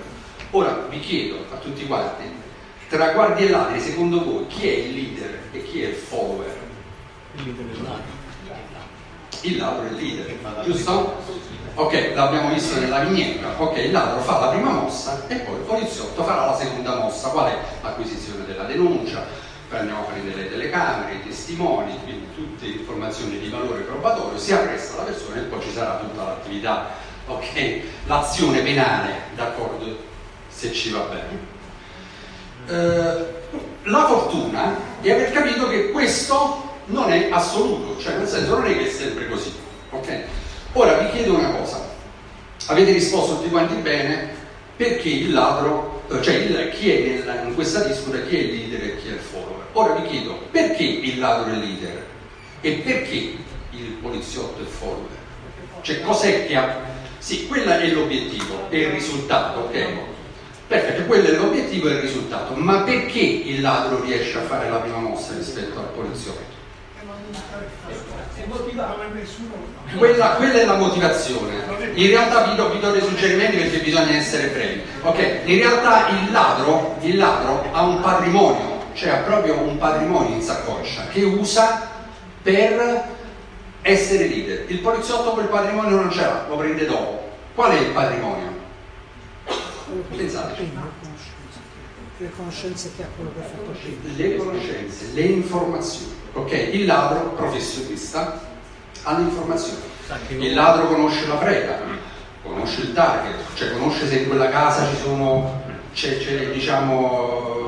Ora 0.52 0.86
vi 0.88 1.00
chiedo 1.00 1.44
a 1.52 1.56
tutti 1.56 1.84
quanti, 1.84 2.30
tra 2.88 3.10
guardie 3.10 3.48
e 3.48 3.50
ladri, 3.50 3.80
secondo 3.80 4.22
voi 4.22 4.46
chi 4.46 4.68
è 4.68 4.72
il 4.72 4.94
leader 4.94 5.38
e 5.50 5.64
chi 5.64 5.82
è 5.82 5.88
il 5.88 5.94
follower? 5.94 6.56
Il 7.34 7.42
leader 7.42 7.66
è 7.66 7.72
il 7.72 7.82
ladro. 7.82 8.20
Il 9.40 9.56
ladro 9.56 9.84
è 9.84 9.90
il 9.90 9.96
leader, 9.96 10.62
giusto? 10.62 11.50
Ok, 11.74 12.12
l'abbiamo 12.14 12.52
visto 12.52 12.78
nella 12.78 13.00
vignetta. 13.00 13.54
Ok, 13.56 13.78
il 13.78 13.92
ladro 13.92 14.20
fa 14.20 14.38
la 14.38 14.48
prima 14.48 14.70
mossa 14.70 15.24
e 15.28 15.36
poi 15.36 15.54
il 15.54 15.62
poliziotto 15.62 16.22
farà 16.22 16.46
la 16.46 16.56
seconda 16.56 16.96
mossa, 16.96 17.28
qual 17.28 17.50
è? 17.50 17.58
L'acquisizione 17.82 18.44
della 18.44 18.64
denuncia, 18.64 19.24
andiamo 19.70 20.00
a 20.00 20.04
prendere 20.04 20.42
le 20.42 20.50
telecamere, 20.50 21.14
i 21.14 21.22
testimoni, 21.22 21.98
quindi 22.04 22.28
tutte 22.34 22.66
informazioni 22.66 23.38
di 23.38 23.48
valore 23.48 23.82
probatorio, 23.82 24.38
si 24.38 24.52
arresta 24.52 24.98
la 24.98 25.02
persona 25.04 25.36
e 25.36 25.44
poi 25.44 25.62
ci 25.62 25.72
sarà 25.72 25.96
tutta 25.96 26.24
l'attività 26.24 27.10
ok? 27.26 27.80
L'azione 28.06 28.60
penale, 28.60 29.12
d'accordo, 29.34 29.96
se 30.48 30.72
ci 30.72 30.90
va 30.90 31.00
bene. 31.00 31.50
Eh, 32.66 33.40
la 33.84 34.06
fortuna 34.06 34.76
è 35.00 35.10
aver 35.10 35.32
capito 35.32 35.68
che 35.68 35.90
questo 35.90 36.70
non 36.86 37.12
è 37.12 37.28
assoluto, 37.30 38.00
cioè 38.00 38.16
nel 38.16 38.28
senso 38.28 38.58
non 38.58 38.66
è 38.66 38.76
che 38.76 38.86
è 38.86 38.90
sempre 38.90 39.28
così, 39.28 39.52
ok? 39.90 40.20
Ora 40.74 40.98
vi 40.98 41.10
chiedo 41.10 41.34
una 41.34 41.50
cosa, 41.50 41.86
avete 42.66 42.92
risposto 42.92 43.36
tutti 43.36 43.50
quanti 43.50 43.74
bene 43.74 44.30
perché 44.74 45.08
il 45.08 45.32
ladro, 45.32 46.04
cioè 46.22 46.34
il, 46.34 46.70
chi 46.70 46.90
è 46.90 47.08
nel, 47.08 47.42
in 47.46 47.54
questa 47.54 47.84
disputa, 47.84 48.22
chi 48.22 48.36
è 48.36 48.40
il 48.40 48.54
leader 48.54 48.82
e 48.82 48.96
chi 48.96 49.08
è 49.08 49.12
il 49.12 49.18
follower. 49.18 49.66
Ora 49.72 49.94
vi 49.94 50.08
chiedo 50.08 50.46
perché 50.50 50.82
il 50.82 51.18
ladro 51.18 51.52
è 51.52 51.56
il 51.56 51.60
leader 51.60 52.06
e 52.62 52.72
perché 52.84 53.14
il 53.70 53.96
poliziotto 54.00 54.60
è 54.60 54.62
il 54.62 54.68
follower? 54.68 55.20
Cioè 55.82 56.00
cos'è 56.00 56.46
che 56.46 56.56
ha 56.56 56.80
sì, 57.18 57.46
quello 57.46 57.70
è 57.70 57.86
l'obiettivo, 57.88 58.68
è 58.68 58.76
il 58.76 58.88
risultato, 58.88 59.60
ok? 59.60 59.86
Perfetto, 60.66 61.02
quello 61.02 61.28
è 61.28 61.36
l'obiettivo 61.36 61.88
e 61.88 61.92
il 61.92 62.00
risultato, 62.00 62.54
ma 62.54 62.80
perché 62.80 63.20
il 63.20 63.60
ladro 63.60 64.02
riesce 64.02 64.38
a 64.38 64.42
fare 64.42 64.68
la 64.68 64.78
prima 64.78 64.96
mossa 64.96 65.34
rispetto 65.36 65.78
al 65.78 65.90
poliziotto? 65.94 66.61
Quella, 69.96 70.28
quella, 70.30 70.60
è 70.60 70.64
la 70.64 70.76
motivazione. 70.76 71.62
In 71.94 72.08
realtà 72.08 72.44
vi 72.44 72.56
do, 72.56 72.70
vi 72.70 72.80
do, 72.80 72.90
dei 72.90 73.02
suggerimenti 73.02 73.56
perché 73.56 73.78
bisogna 73.78 74.16
essere 74.16 74.48
brevi. 74.48 74.82
Ok, 75.02 75.40
in 75.44 75.58
realtà 75.58 76.08
il 76.08 76.30
ladro, 76.30 76.96
il 77.00 77.16
ladro 77.16 77.64
ha 77.72 77.82
un 77.82 78.00
patrimonio, 78.00 78.86
cioè 78.94 79.10
ha 79.10 79.16
proprio 79.18 79.58
un 79.60 79.78
patrimonio 79.78 80.34
in 80.34 80.42
saccoccia 80.42 81.06
che 81.08 81.22
usa 81.22 81.90
per 82.42 83.04
essere 83.82 84.26
leader. 84.26 84.64
Il 84.68 84.78
poliziotto 84.78 85.32
quel 85.32 85.46
patrimonio 85.46 85.96
non 85.96 86.10
ce 86.10 86.20
l'ha, 86.20 86.46
lo 86.48 86.56
prende 86.56 86.86
dopo. 86.86 87.30
Qual 87.54 87.70
è 87.70 87.78
il 87.78 87.90
patrimonio? 87.90 88.50
Pensate. 90.16 90.70
Le 92.22 92.30
conoscenze 92.36 92.92
che 92.96 93.02
ha 93.02 93.06
quello 93.16 93.32
che 93.34 93.40
ha 93.40 93.48
fatto 93.48 93.72
prima. 93.80 93.96
Le 94.16 94.36
conoscenze, 94.36 95.06
le 95.12 95.22
informazioni. 95.22 96.12
Ok, 96.34 96.52
il 96.72 96.86
ladro 96.86 97.30
professionista 97.30 98.40
ha 99.02 99.18
le 99.18 99.22
informazioni. 99.24 99.80
Il 100.38 100.54
ladro 100.54 100.86
conosce 100.86 101.26
la 101.26 101.34
preda, 101.34 101.80
conosce 102.44 102.82
il 102.82 102.92
target, 102.92 103.40
cioè 103.54 103.72
conosce 103.72 104.06
se 104.06 104.18
in 104.18 104.28
quella 104.28 104.50
casa 104.50 104.86
ci 104.88 104.96
sono, 105.02 105.62
c'è, 105.92 106.18
c'è 106.18 106.50
diciamo 106.50 107.60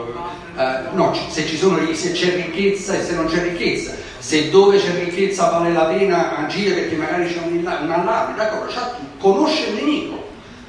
Uh, 0.54 0.94
no, 0.94 1.12
se, 1.30 1.44
ci 1.46 1.56
sono, 1.56 1.80
se 1.92 2.12
c'è 2.12 2.36
ricchezza 2.36 2.94
e 2.94 3.02
se 3.02 3.16
non 3.16 3.26
c'è 3.26 3.42
ricchezza, 3.42 3.92
se 4.18 4.50
dove 4.50 4.78
c'è 4.78 5.04
ricchezza 5.04 5.50
vale 5.50 5.72
la 5.72 5.86
pena 5.86 6.36
agire 6.36 6.74
perché 6.74 6.94
magari 6.94 7.26
c'è 7.26 7.40
un, 7.40 7.56
un 7.56 7.66
allarme, 7.66 8.36
d'accordo? 8.36 8.70
Cioè, 8.70 8.82
conosce 9.18 9.70
il 9.70 9.74
nemico, 9.74 10.23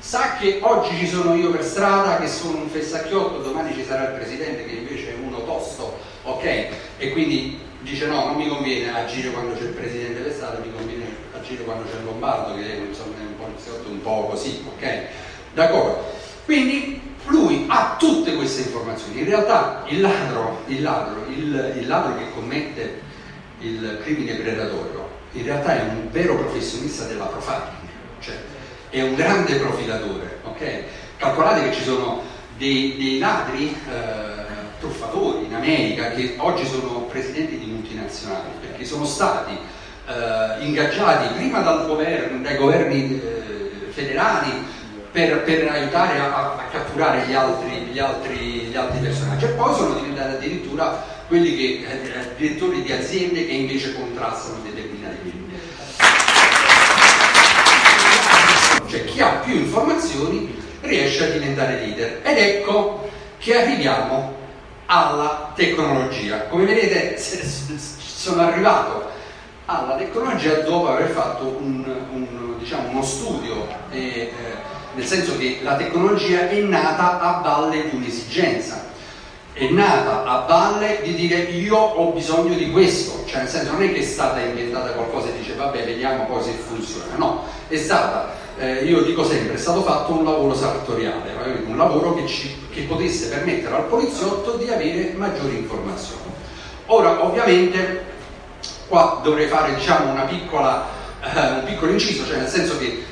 sa 0.05 0.35
che 0.37 0.59
oggi 0.61 0.95
ci 0.97 1.07
sono 1.07 1.33
io 1.33 1.49
per 1.49 1.63
strada 1.63 2.17
che 2.19 2.27
sono 2.27 2.57
un 2.57 2.69
fessacchiotto, 2.69 3.41
domani 3.41 3.73
ci 3.73 3.83
sarà 3.83 4.09
il 4.09 4.19
presidente 4.19 4.63
che 4.63 4.75
invece 4.75 5.09
è 5.09 5.15
uno 5.19 5.43
tosto, 5.43 5.97
ok? 6.21 6.43
E 6.97 7.11
quindi 7.11 7.59
dice 7.81 8.05
no, 8.05 8.27
non 8.27 8.35
mi 8.35 8.47
conviene 8.47 8.93
agire 8.93 9.31
quando 9.31 9.55
c'è 9.55 9.63
il 9.63 9.69
presidente 9.69 10.21
per 10.21 10.31
strada, 10.31 10.59
mi 10.59 10.71
conviene 10.71 11.05
agire 11.35 11.63
quando 11.63 11.85
c'è 11.89 11.97
il 11.97 12.03
Lombardo 12.03 12.53
che 12.53 12.71
è, 12.71 12.75
insomma, 12.87 13.15
un 13.19 13.35
poliziotto 13.35 13.89
un 13.89 14.01
po' 14.03 14.27
così, 14.29 14.63
ok? 14.75 15.01
D'accordo? 15.55 16.03
Quindi 16.45 17.01
lui 17.25 17.65
ha 17.67 17.95
tutte 17.97 18.35
queste 18.35 18.61
informazioni. 18.61 19.21
In 19.21 19.25
realtà 19.25 19.85
il 19.87 20.01
ladro, 20.01 20.61
il 20.67 20.83
ladro, 20.83 21.25
il, 21.29 21.73
il 21.77 21.87
ladro 21.87 22.15
che 22.15 22.31
commette 22.31 23.01
il 23.61 24.01
crimine 24.03 24.35
predatorio, 24.35 25.09
in 25.31 25.45
realtà 25.45 25.79
è 25.79 25.81
un 25.81 26.09
vero 26.11 26.35
professionista 26.35 27.05
della 27.05 27.25
profiling, 27.25 27.89
cioè 28.19 28.35
è 28.95 29.03
un 29.03 29.15
grande 29.15 29.55
profilatore, 29.55 30.39
ok? 30.43 30.84
Calcolate 31.17 31.67
che 31.67 31.75
ci 31.75 31.84
sono 31.84 32.21
dei, 32.58 32.95
dei 32.97 33.19
ladri 33.19 33.67
eh, 33.67 34.79
truffatori 34.79 35.45
in 35.45 35.53
America 35.53 36.12
che 36.12 36.36
oggi 36.38 36.65
sono 36.65 37.01
presidenti 37.10 37.58
di 37.58 37.65
multinazionali, 37.65 38.51
perché 38.62 38.86
sono 38.86 39.03
stati 39.03 39.51
eh, 39.51 40.63
ingaggiati 40.63 41.34
prima 41.34 41.60
dal 41.60 41.86
governo, 41.86 42.41
dai 42.41 42.55
governi 42.55 43.19
eh, 43.19 43.89
federali 43.89 44.63
per, 45.12 45.43
per, 45.43 45.67
aiutare 45.67 46.17
a, 46.19 46.55
a 46.55 46.63
catturare 46.71 47.25
gli 47.27 47.34
altri, 47.34 47.71
gli, 47.91 47.99
altri, 47.99 48.38
gli 48.38 48.75
altri, 48.77 48.99
personaggi 48.99 49.43
e 49.43 49.49
poi 49.49 49.75
sono 49.75 49.95
diventati 49.95 50.36
addirittura 50.36 51.03
quelli 51.27 51.53
che, 51.53 51.86
eh, 51.86 52.36
direttori 52.38 52.81
di 52.81 52.93
aziende 52.93 53.45
che 53.45 53.53
invece 53.53 53.93
contrastano 53.93 54.60
determinati 54.63 54.94
Cioè 58.95 59.03
chi 59.03 59.21
ha 59.21 59.41
più 59.43 59.55
informazioni 59.55 60.55
riesce 60.79 61.25
a 61.25 61.29
diventare 61.31 61.79
leader. 61.79 62.21
Ed 62.23 62.38
ecco 62.38 63.10
che 63.38 63.60
arriviamo 63.60 64.34
alla 64.86 65.51
tecnologia. 65.53 66.43
Come 66.43 66.63
vedete 66.63 67.17
sono 67.17 68.41
arrivato 68.41 69.10
alla 69.65 69.95
tecnologia 69.95 70.62
dopo 70.62 70.88
aver 70.88 71.10
fatto 71.10 71.58
un, 71.60 71.84
un, 72.12 72.58
diciamo, 72.58 72.89
uno 72.89 73.03
studio, 73.03 73.67
eh, 73.91 73.99
eh, 73.99 74.31
nel 74.93 75.05
senso 75.05 75.38
che 75.38 75.60
la 75.62 75.75
tecnologia 75.75 76.47
è 76.47 76.60
nata 76.62 77.19
a 77.19 77.41
valle 77.41 77.89
di 77.89 77.95
un'esigenza, 77.97 78.81
è 79.51 79.67
nata 79.69 80.23
a 80.23 80.45
valle 80.47 81.01
di 81.03 81.15
dire 81.15 81.36
io 81.36 81.75
ho 81.75 82.12
bisogno 82.13 82.55
di 82.55 82.71
questo, 82.71 83.25
cioè 83.25 83.39
nel 83.39 83.49
senso 83.49 83.73
non 83.73 83.84
è 83.84 83.91
che 83.91 83.99
è 83.99 84.03
stata 84.03 84.39
inventata 84.39 84.91
qualcosa 84.91 85.29
e 85.29 85.38
dice 85.39 85.55
vabbè 85.55 85.84
vediamo 85.84 86.25
poi 86.27 86.43
se 86.43 86.51
funziona, 86.51 87.15
no, 87.17 87.43
è 87.67 87.77
stata 87.77 88.43
eh, 88.57 88.83
io 88.85 89.01
dico 89.03 89.23
sempre, 89.23 89.55
è 89.55 89.57
stato 89.57 89.81
fatto 89.81 90.13
un 90.13 90.23
lavoro 90.23 90.53
sartoriale, 90.53 91.33
un 91.67 91.77
lavoro 91.77 92.13
che, 92.13 92.25
ci, 92.25 92.67
che 92.71 92.83
potesse 92.83 93.27
permettere 93.27 93.75
al 93.75 93.85
poliziotto 93.85 94.53
di 94.53 94.69
avere 94.69 95.13
maggiori 95.15 95.57
informazioni. 95.57 96.21
Ora, 96.87 97.25
ovviamente, 97.25 98.05
qua 98.87 99.19
dovrei 99.23 99.47
fare 99.47 99.75
diciamo, 99.75 100.13
piccola, 100.25 100.87
eh, 101.21 101.49
un 101.49 101.63
piccolo 101.65 101.91
inciso, 101.91 102.25
cioè 102.25 102.37
nel 102.37 102.47
senso 102.47 102.77
che 102.77 103.03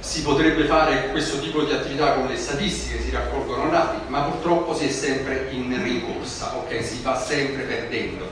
si 0.00 0.20
potrebbe 0.22 0.64
fare 0.64 1.08
questo 1.10 1.38
tipo 1.40 1.62
di 1.62 1.72
attività 1.72 2.12
con 2.12 2.26
le 2.26 2.36
statistiche, 2.36 3.00
si 3.00 3.10
raccolgono 3.10 3.70
dati, 3.70 4.00
ma 4.08 4.20
purtroppo 4.20 4.74
si 4.74 4.86
è 4.86 4.90
sempre 4.90 5.48
in 5.50 5.82
rincorsa, 5.82 6.56
ok? 6.56 6.84
Si 6.84 7.00
va 7.02 7.18
sempre 7.18 7.62
perdendo. 7.62 8.28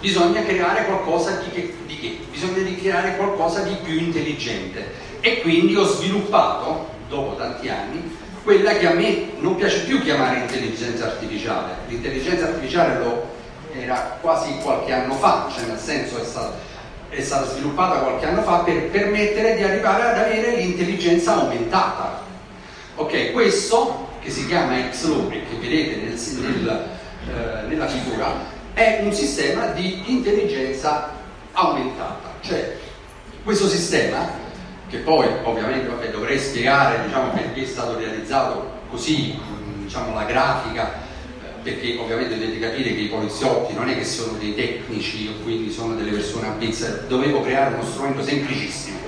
Bisogna 0.00 0.42
creare 0.42 0.86
qualcosa 0.86 1.42
di 1.42 1.50
che? 1.50 1.74
Di 1.86 1.98
che? 1.98 2.18
Bisogna 2.30 2.64
creare 2.80 3.16
qualcosa 3.16 3.60
di 3.60 3.76
più 3.82 3.98
intelligente 3.98 4.92
e 5.20 5.42
quindi 5.42 5.76
ho 5.76 5.84
sviluppato, 5.84 6.88
dopo 7.06 7.36
tanti 7.36 7.68
anni, 7.68 8.16
quella 8.42 8.72
che 8.72 8.86
a 8.86 8.94
me 8.94 9.32
non 9.40 9.56
piace 9.56 9.80
più 9.80 10.00
chiamare 10.00 10.40
intelligenza 10.40 11.04
artificiale. 11.04 11.74
L'intelligenza 11.88 12.46
artificiale 12.46 12.98
lo 12.98 13.28
era 13.74 14.18
quasi 14.22 14.56
qualche 14.62 14.92
anno 14.92 15.14
fa, 15.14 15.50
cioè 15.54 15.66
nel 15.66 15.78
senso 15.78 16.18
è 16.18 16.24
stata, 16.24 16.54
è 17.10 17.20
stata 17.20 17.50
sviluppata 17.50 18.00
qualche 18.00 18.24
anno 18.24 18.40
fa 18.40 18.60
per 18.60 18.88
permettere 18.88 19.56
di 19.56 19.62
arrivare 19.62 20.02
ad 20.04 20.16
avere 20.16 20.56
l'intelligenza 20.56 21.34
aumentata. 21.34 22.22
Ok, 22.94 23.32
questo 23.32 24.08
che 24.22 24.30
si 24.30 24.46
chiama 24.46 24.88
XLORI, 24.88 25.42
che 25.48 25.56
vedete 25.60 25.96
nel, 25.96 26.18
nel, 26.40 26.88
eh, 27.28 27.66
nella 27.68 27.86
figura, 27.86 28.58
è 28.80 29.00
un 29.02 29.12
sistema 29.12 29.66
di 29.66 30.04
intelligenza 30.06 31.12
aumentata. 31.52 32.32
Cioè, 32.40 32.78
questo 33.44 33.68
sistema 33.68 34.26
che 34.88 34.98
poi 34.98 35.28
ovviamente 35.42 35.86
vabbè, 35.86 36.08
dovrei 36.08 36.38
spiegare 36.38 37.04
diciamo, 37.04 37.30
perché 37.32 37.62
è 37.62 37.66
stato 37.66 37.98
realizzato 37.98 38.78
così, 38.88 39.38
diciamo, 39.82 40.14
la 40.14 40.24
grafica, 40.24 40.94
eh, 40.94 41.62
perché 41.62 41.98
ovviamente 41.98 42.38
dovete 42.38 42.58
capire 42.58 42.94
che 42.94 43.00
i 43.02 43.08
poliziotti 43.08 43.74
non 43.74 43.90
è 43.90 43.96
che 43.98 44.04
sono 44.04 44.38
dei 44.38 44.54
tecnici 44.54 45.28
o 45.28 45.42
quindi 45.42 45.70
sono 45.70 45.94
delle 45.94 46.12
persone 46.12 46.46
ambizze, 46.46 47.04
dovevo 47.06 47.42
creare 47.42 47.74
uno 47.74 47.84
strumento 47.84 48.22
semplicissimo 48.22 48.98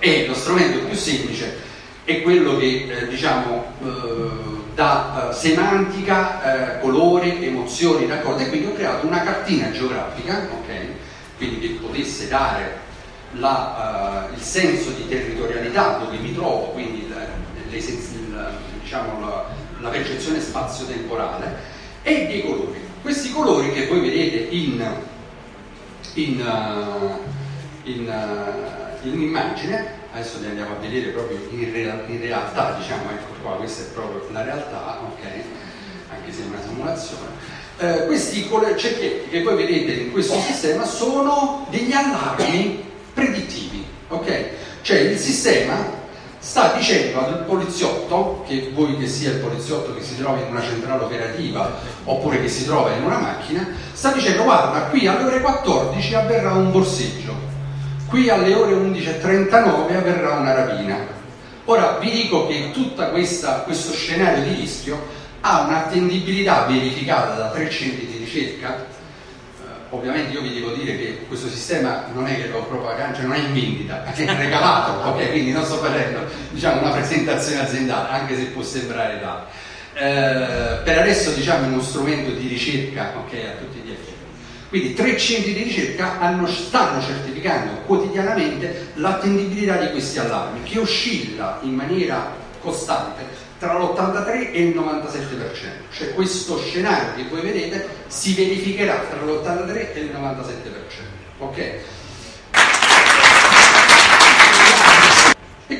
e 0.00 0.26
lo 0.26 0.34
strumento 0.34 0.84
più 0.86 0.96
semplice 0.96 1.68
è 2.04 2.22
quello 2.22 2.56
che 2.56 2.86
eh, 2.88 3.08
diciamo 3.08 3.64
eh, 3.82 4.50
dà 4.74 5.28
eh, 5.30 5.34
semantica, 5.34 6.76
eh, 6.76 6.80
colore, 6.80 7.40
emozioni, 7.40 8.06
d'accordo? 8.06 8.42
E 8.42 8.48
quindi 8.48 8.68
ho 8.68 8.72
creato 8.72 9.06
una 9.06 9.22
cartina 9.22 9.70
geografica, 9.70 10.48
ok? 10.50 10.72
Quindi 11.36 11.60
che 11.60 11.78
potesse 11.80 12.28
dare 12.28 12.88
la, 13.32 14.28
uh, 14.30 14.34
il 14.34 14.40
senso 14.40 14.90
di 14.90 15.06
territorialità 15.08 15.98
dove 15.98 16.16
mi 16.18 16.34
trovo, 16.34 16.72
quindi 16.72 17.06
il, 17.06 18.54
diciamo, 18.82 19.20
la, 19.20 19.44
la, 19.78 19.88
percezione 19.88 20.40
spazio-temporale, 20.40 21.56
e 22.02 22.26
dei 22.26 22.42
colori. 22.42 22.80
Questi 23.02 23.30
colori 23.32 23.72
che 23.72 23.86
voi 23.86 24.00
vedete 24.00 24.54
in, 24.54 24.84
in, 26.14 26.40
uh, 26.40 27.88
in, 27.88 28.12
in 29.02 29.22
immagine, 29.22 29.99
adesso 30.12 30.38
li 30.40 30.46
andiamo 30.46 30.72
a 30.72 30.78
vedere 30.78 31.10
proprio 31.10 31.38
in, 31.50 31.72
real, 31.72 32.04
in, 32.08 32.20
realtà, 32.20 32.76
diciamo, 32.78 33.10
ecco 33.10 33.42
qua, 33.42 33.52
questa 33.56 33.82
è 33.82 33.86
proprio 33.94 34.26
la 34.32 34.42
realtà, 34.42 35.00
ok? 35.04 35.24
Anche 36.10 36.32
se 36.32 36.42
è 36.42 36.46
una 36.46 36.60
simulazione. 36.66 37.58
Eh, 37.78 38.06
questi 38.06 38.48
cerchietti 38.76 39.30
che 39.30 39.42
voi 39.42 39.56
vedete 39.56 39.92
in 39.92 40.12
questo 40.12 40.38
sistema 40.40 40.84
sono 40.84 41.66
degli 41.70 41.92
allarmi 41.92 42.84
predittivi, 43.14 43.84
ok? 44.08 44.48
Cioè 44.82 44.98
il 44.98 45.18
sistema 45.18 45.98
sta 46.38 46.72
dicendo 46.72 47.20
al 47.20 47.44
poliziotto, 47.44 48.44
che 48.46 48.70
vuoi 48.74 48.96
che 48.96 49.06
sia 49.06 49.30
il 49.30 49.38
poliziotto 49.38 49.94
che 49.94 50.02
si 50.02 50.16
trova 50.16 50.38
in 50.40 50.48
una 50.50 50.62
centrale 50.62 51.04
operativa 51.04 51.78
oppure 52.04 52.40
che 52.40 52.48
si 52.48 52.64
trova 52.64 52.92
in 52.94 53.04
una 53.04 53.18
macchina, 53.18 53.68
sta 53.92 54.10
dicendo 54.12 54.42
guarda 54.42 54.84
qui 54.84 55.06
alle 55.06 55.24
ore 55.24 55.40
14 55.40 56.14
avverrà 56.14 56.52
un 56.52 56.72
borseggio, 56.72 57.34
qui 58.10 58.28
alle 58.28 58.54
ore 58.54 58.74
11.39 58.74 59.96
avverrà 59.96 60.34
una 60.34 60.52
rapina. 60.52 60.98
Ora 61.64 61.96
vi 61.98 62.10
dico 62.10 62.46
che 62.46 62.70
tutto 62.72 63.08
questo 63.10 63.92
scenario 63.92 64.44
di 64.44 64.54
rischio 64.54 65.00
ha 65.40 65.62
un'attendibilità 65.62 66.66
verificata 66.66 67.34
da 67.34 67.48
tre 67.50 67.70
centri 67.70 68.06
di 68.06 68.18
ricerca 68.18 68.98
ovviamente 69.90 70.32
io 70.32 70.40
vi 70.40 70.54
devo 70.54 70.70
dire 70.72 70.96
che 70.96 71.24
questo 71.26 71.48
sistema 71.48 72.06
non 72.12 72.26
è 72.26 72.36
che 72.36 72.48
lo 72.48 72.62
propaganda, 72.64 73.16
cioè 73.16 73.24
non 73.24 73.34
è 73.34 73.38
in 73.38 73.52
vendita, 73.52 74.04
è 74.12 74.36
regalato, 74.36 75.08
ok? 75.08 75.30
Quindi 75.30 75.52
non 75.52 75.64
sto 75.64 75.76
facendo 75.76 76.20
diciamo, 76.50 76.80
una 76.80 76.90
presentazione 76.90 77.62
aziendale, 77.62 78.08
anche 78.08 78.36
se 78.36 78.44
può 78.46 78.62
sembrare 78.62 79.20
tale. 79.20 79.68
Eh, 79.92 80.82
per 80.84 80.98
adesso 80.98 81.30
diciamo 81.32 81.64
è 81.64 81.68
uno 81.68 81.82
strumento 81.82 82.30
di 82.30 82.46
ricerca 82.46 83.12
ok, 83.16 83.32
a 83.32 83.58
tutti 83.58 83.80
gli 83.80 83.90
effetti. 83.90 84.09
Quindi 84.70 84.94
tre 84.94 85.18
centri 85.18 85.52
di 85.52 85.64
ricerca 85.64 86.20
hanno, 86.20 86.46
stanno 86.46 87.02
certificando 87.02 87.80
quotidianamente 87.86 88.92
l'attendibilità 88.94 89.76
di 89.78 89.90
questi 89.90 90.20
allarmi 90.20 90.62
che 90.62 90.78
oscilla 90.78 91.58
in 91.62 91.74
maniera 91.74 92.32
costante 92.60 93.24
tra 93.58 93.76
l'83 93.76 94.52
e 94.52 94.62
il 94.62 94.78
97%, 94.78 94.82
cioè 95.92 96.14
questo 96.14 96.60
scenario 96.60 97.14
che 97.16 97.28
voi 97.28 97.40
vedete 97.40 97.88
si 98.06 98.32
verificherà 98.34 99.06
tra 99.10 99.20
l'83 99.20 99.92
e 99.92 100.00
il 100.00 100.10
97%. 100.12 100.20
Ok? 101.38 101.74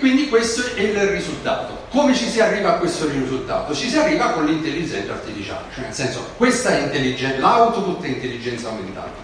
Quindi 0.01 0.29
questo 0.29 0.75
è 0.75 0.81
il 0.81 0.99
risultato. 0.99 1.87
Come 1.91 2.15
ci 2.15 2.29
si 2.29 2.41
arriva 2.41 2.75
a 2.75 2.79
questo 2.79 3.09
risultato? 3.09 3.75
Ci 3.75 3.89
si 3.89 3.97
arriva 3.97 4.31
con 4.31 4.47
l'intelligenza 4.47 5.13
artificiale, 5.13 5.67
cioè 5.73 5.85
nel 5.85 5.95
senso 5.95 6.31
questa 6.37 6.71
è 6.71 6.83
intelligenza, 6.83 7.39
l'output 7.39 8.03
è 8.03 8.09
intelligenza 8.09 8.69
aumentata, 8.69 9.23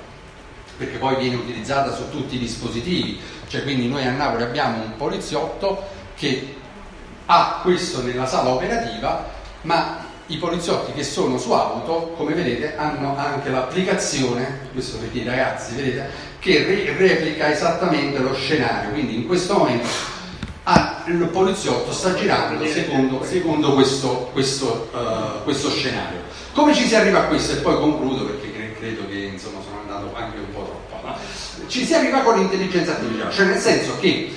perché 0.77 0.99
poi 0.99 1.17
viene 1.17 1.37
utilizzata 1.37 1.93
su 1.93 2.09
tutti 2.11 2.37
i 2.37 2.39
dispositivi, 2.39 3.19
cioè 3.49 3.63
quindi 3.63 3.89
noi 3.89 4.07
a 4.07 4.13
Napoli 4.13 4.45
abbiamo 4.45 4.83
un 4.83 4.97
poliziotto 4.97 5.85
che 6.17 6.55
ha 7.27 7.61
questo 7.63 8.03
nella 8.03 8.27
sala 8.27 8.51
operativa, 8.51 9.29
ma 9.63 10.05
i 10.29 10.37
poliziotti 10.39 10.93
che 10.93 11.05
sono 11.05 11.39
su 11.39 11.53
auto, 11.53 12.15
come 12.17 12.35
vedete, 12.35 12.77
hanno 12.77 13.17
anche 13.17 13.49
l'applicazione, 13.49 14.69
questo 14.73 14.99
per 14.99 15.15
i 15.15 15.25
ragazzi, 15.25 15.75
vedete, 15.75 16.09
che 16.41 16.65
re- 16.65 16.97
replica 16.97 17.51
esattamente 17.51 18.19
lo 18.19 18.35
scenario. 18.35 18.91
Quindi 18.91 19.15
in 19.15 19.27
questo 19.27 19.57
momento 19.57 19.87
ah, 20.67 21.03
il 21.07 21.29
poliziotto 21.29 21.93
sta 21.93 22.15
girando 22.15 22.65
secondo, 22.67 23.25
secondo 23.25 23.75
questo, 23.75 24.31
questo, 24.33 24.89
uh, 24.93 25.43
questo, 25.45 25.71
scenario. 25.71 26.21
Come 26.53 26.75
ci 26.75 26.87
si 26.87 26.95
arriva 26.95 27.21
a 27.21 27.27
questo? 27.27 27.53
E 27.53 27.57
poi 27.57 27.77
concludo 27.77 28.25
perché 28.25 28.47
credo 28.87 29.07
che 29.09 29.31
insomma, 29.33 29.61
sono 29.63 29.81
andato 29.81 30.15
anche 30.15 30.39
un 30.39 30.53
po' 30.53 30.65
troppo. 30.89 31.07
No? 31.07 31.17
Ci 31.67 31.85
si 31.85 31.95
arriva 31.95 32.21
con 32.21 32.39
l'intelligenza 32.39 32.93
artificiale, 32.93 33.33
cioè 33.33 33.47
nel 33.47 33.59
senso 33.59 33.99
che 33.99 34.33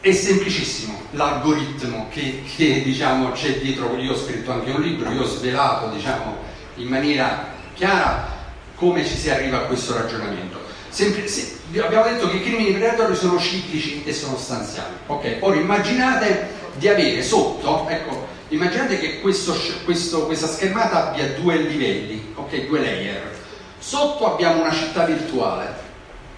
è 0.00 0.12
semplicissimo 0.12 0.98
l'algoritmo 1.10 2.06
che, 2.10 2.42
che 2.56 2.82
diciamo, 2.82 3.32
c'è 3.32 3.58
dietro, 3.58 3.96
io 3.96 4.12
ho 4.12 4.16
scritto 4.16 4.52
anche 4.52 4.70
un 4.70 4.80
libro, 4.80 5.10
io 5.10 5.22
ho 5.22 5.26
svelato 5.26 5.88
diciamo, 5.94 6.36
in 6.76 6.88
maniera 6.88 7.48
chiara 7.74 8.38
come 8.74 9.04
ci 9.04 9.16
si 9.16 9.28
arriva 9.28 9.58
a 9.58 9.64
questo 9.64 9.94
ragionamento. 9.94 10.59
Sempre, 10.90 11.28
se, 11.28 11.56
abbiamo 11.80 12.02
detto 12.04 12.28
che 12.28 12.36
i 12.36 12.42
crimini 12.42 12.72
predatori 12.72 13.14
sono 13.14 13.38
ciclici 13.38 14.02
e 14.04 14.12
sono 14.12 14.36
stanziali. 14.36 14.94
Okay? 15.06 15.36
Ora 15.38 15.54
immaginate 15.54 16.48
di 16.74 16.88
avere 16.88 17.22
sotto, 17.22 17.88
ecco, 17.88 18.26
immaginate 18.48 18.98
che 18.98 19.20
questo, 19.20 19.56
questo, 19.84 20.26
questa 20.26 20.48
schermata 20.48 21.10
abbia 21.10 21.28
due 21.28 21.56
livelli, 21.58 22.32
okay? 22.34 22.66
due 22.66 22.80
layer. 22.80 23.38
Sotto 23.78 24.32
abbiamo 24.32 24.62
una 24.62 24.72
città 24.72 25.04
virtuale, 25.04 25.72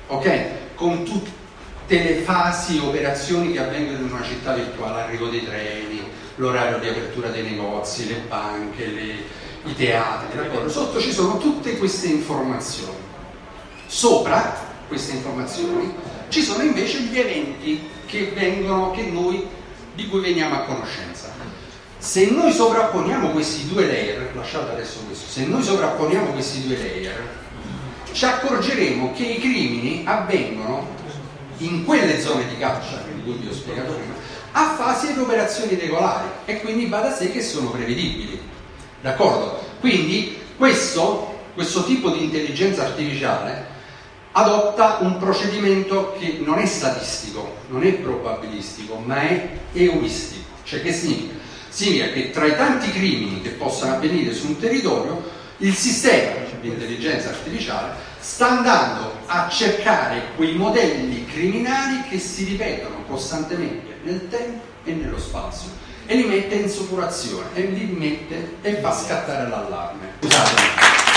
okay? 0.09 0.51
con 0.75 1.03
tutte 1.03 1.31
le 1.89 2.17
fasi, 2.17 2.79
operazioni 2.79 3.53
che 3.53 3.59
avvengono 3.59 4.07
in 4.07 4.13
una 4.13 4.23
città 4.23 4.53
virtuale, 4.53 5.01
l'arrivo 5.01 5.29
dei 5.29 5.45
treni, 5.45 6.03
l'orario 6.37 6.79
di 6.79 6.89
apertura 6.89 7.29
dei 7.29 7.43
negozi, 7.43 8.07
le 8.07 8.21
banche, 8.29 8.87
le, 8.87 9.15
i 9.65 9.75
teatri, 9.75 10.37
d'accordo? 10.37 10.69
Sotto 10.69 11.01
ci 11.01 11.11
sono 11.11 11.39
tutte 11.39 11.79
queste 11.79 12.09
informazioni. 12.09 13.11
Sopra 13.93 14.59
queste 14.89 15.13
informazioni 15.13 15.93
ci 16.31 16.41
sono 16.41 16.63
invece 16.63 17.01
gli 17.03 17.19
eventi 17.19 17.91
che 18.07 18.33
vengono, 18.35 18.91
che 18.91 19.03
noi, 19.03 19.47
di 19.95 20.09
cui 20.09 20.21
veniamo 20.21 20.55
a 20.55 20.61
conoscenza. 20.61 21.31
Se 21.99 22.31
noi 22.31 22.53
sovrapponiamo 22.53 23.29
questi 23.33 23.69
due 23.69 23.87
layer, 23.87 24.35
lasciate 24.35 24.73
adesso 24.73 25.01
questo, 25.07 25.29
se 25.29 25.45
noi 25.45 25.63
sovrapponiamo 25.63 26.33
questi 26.33 26.67
due 26.67 26.79
layer, 26.79 27.29
ci 28.13 28.25
accorgeremo 28.25 29.13
che 29.13 29.25
i 29.25 29.39
crimini 29.39 30.05
avvengono 30.07 30.89
in 31.59 31.85
quelle 31.85 32.19
zone 32.19 32.49
di 32.49 32.57
caccia 32.57 33.05
di 33.15 33.23
cui 33.23 33.35
vi 33.35 33.49
ho 33.49 33.53
spiegato 33.53 33.93
prima, 33.93 34.15
a 34.53 34.75
fasi 34.75 35.09
ed 35.09 35.19
operazioni 35.19 35.75
regolari 35.75 36.29
e 36.47 36.63
quindi 36.63 36.87
va 36.87 37.01
da 37.01 37.15
sé 37.15 37.31
che 37.31 37.43
sono 37.43 37.69
prevedibili. 37.69 38.41
D'accordo? 39.03 39.63
Quindi 39.81 40.39
questo, 40.57 41.41
questo 41.53 41.85
tipo 41.85 42.09
di 42.09 42.25
intelligenza 42.25 42.85
artificiale 42.85 43.72
adotta 44.33 44.99
un 45.01 45.19
procedimento 45.19 46.17
che 46.19 46.39
non 46.43 46.59
è 46.59 46.67
statistico, 46.67 47.57
non 47.69 47.85
è 47.85 47.93
probabilistico, 47.93 48.97
ma 48.97 49.21
è 49.21 49.49
euristico. 49.73 50.51
Cioè 50.65 50.83
che 50.83 50.93
significa? 50.93 51.41
Significa 51.69 52.13
che 52.13 52.31
tra 52.31 52.47
i 52.47 52.57
tanti 52.57 52.91
crimini 52.91 53.41
che 53.41 53.51
possano 53.51 53.95
avvenire 53.95 54.35
su 54.35 54.49
un 54.49 54.59
territorio, 54.59 55.41
il 55.59 55.75
sistema 55.75 56.41
di 56.61 56.69
intelligenza 56.69 57.31
artificiale 57.31 57.95
sta 58.21 58.51
andando 58.51 59.13
a 59.27 59.49
cercare 59.49 60.23
quei 60.37 60.55
modelli 60.55 61.25
criminali 61.27 62.03
che 62.09 62.19
si 62.19 62.45
ripetono 62.45 63.05
costantemente 63.09 63.99
nel 64.03 64.29
tempo 64.29 64.63
e 64.85 64.93
nello 64.93 65.19
spazio 65.19 65.71
e 66.07 66.17
li 66.17 66.25
mette 66.25 66.55
in 66.57 66.69
suppurazione 66.69 67.49
e 67.55 67.63
li 67.63 67.87
mette 67.87 68.57
e 68.63 68.75
fa 68.81 68.93
scattare 68.93 69.49
l'allarme. 69.49 70.15
Scusate. 70.21 71.12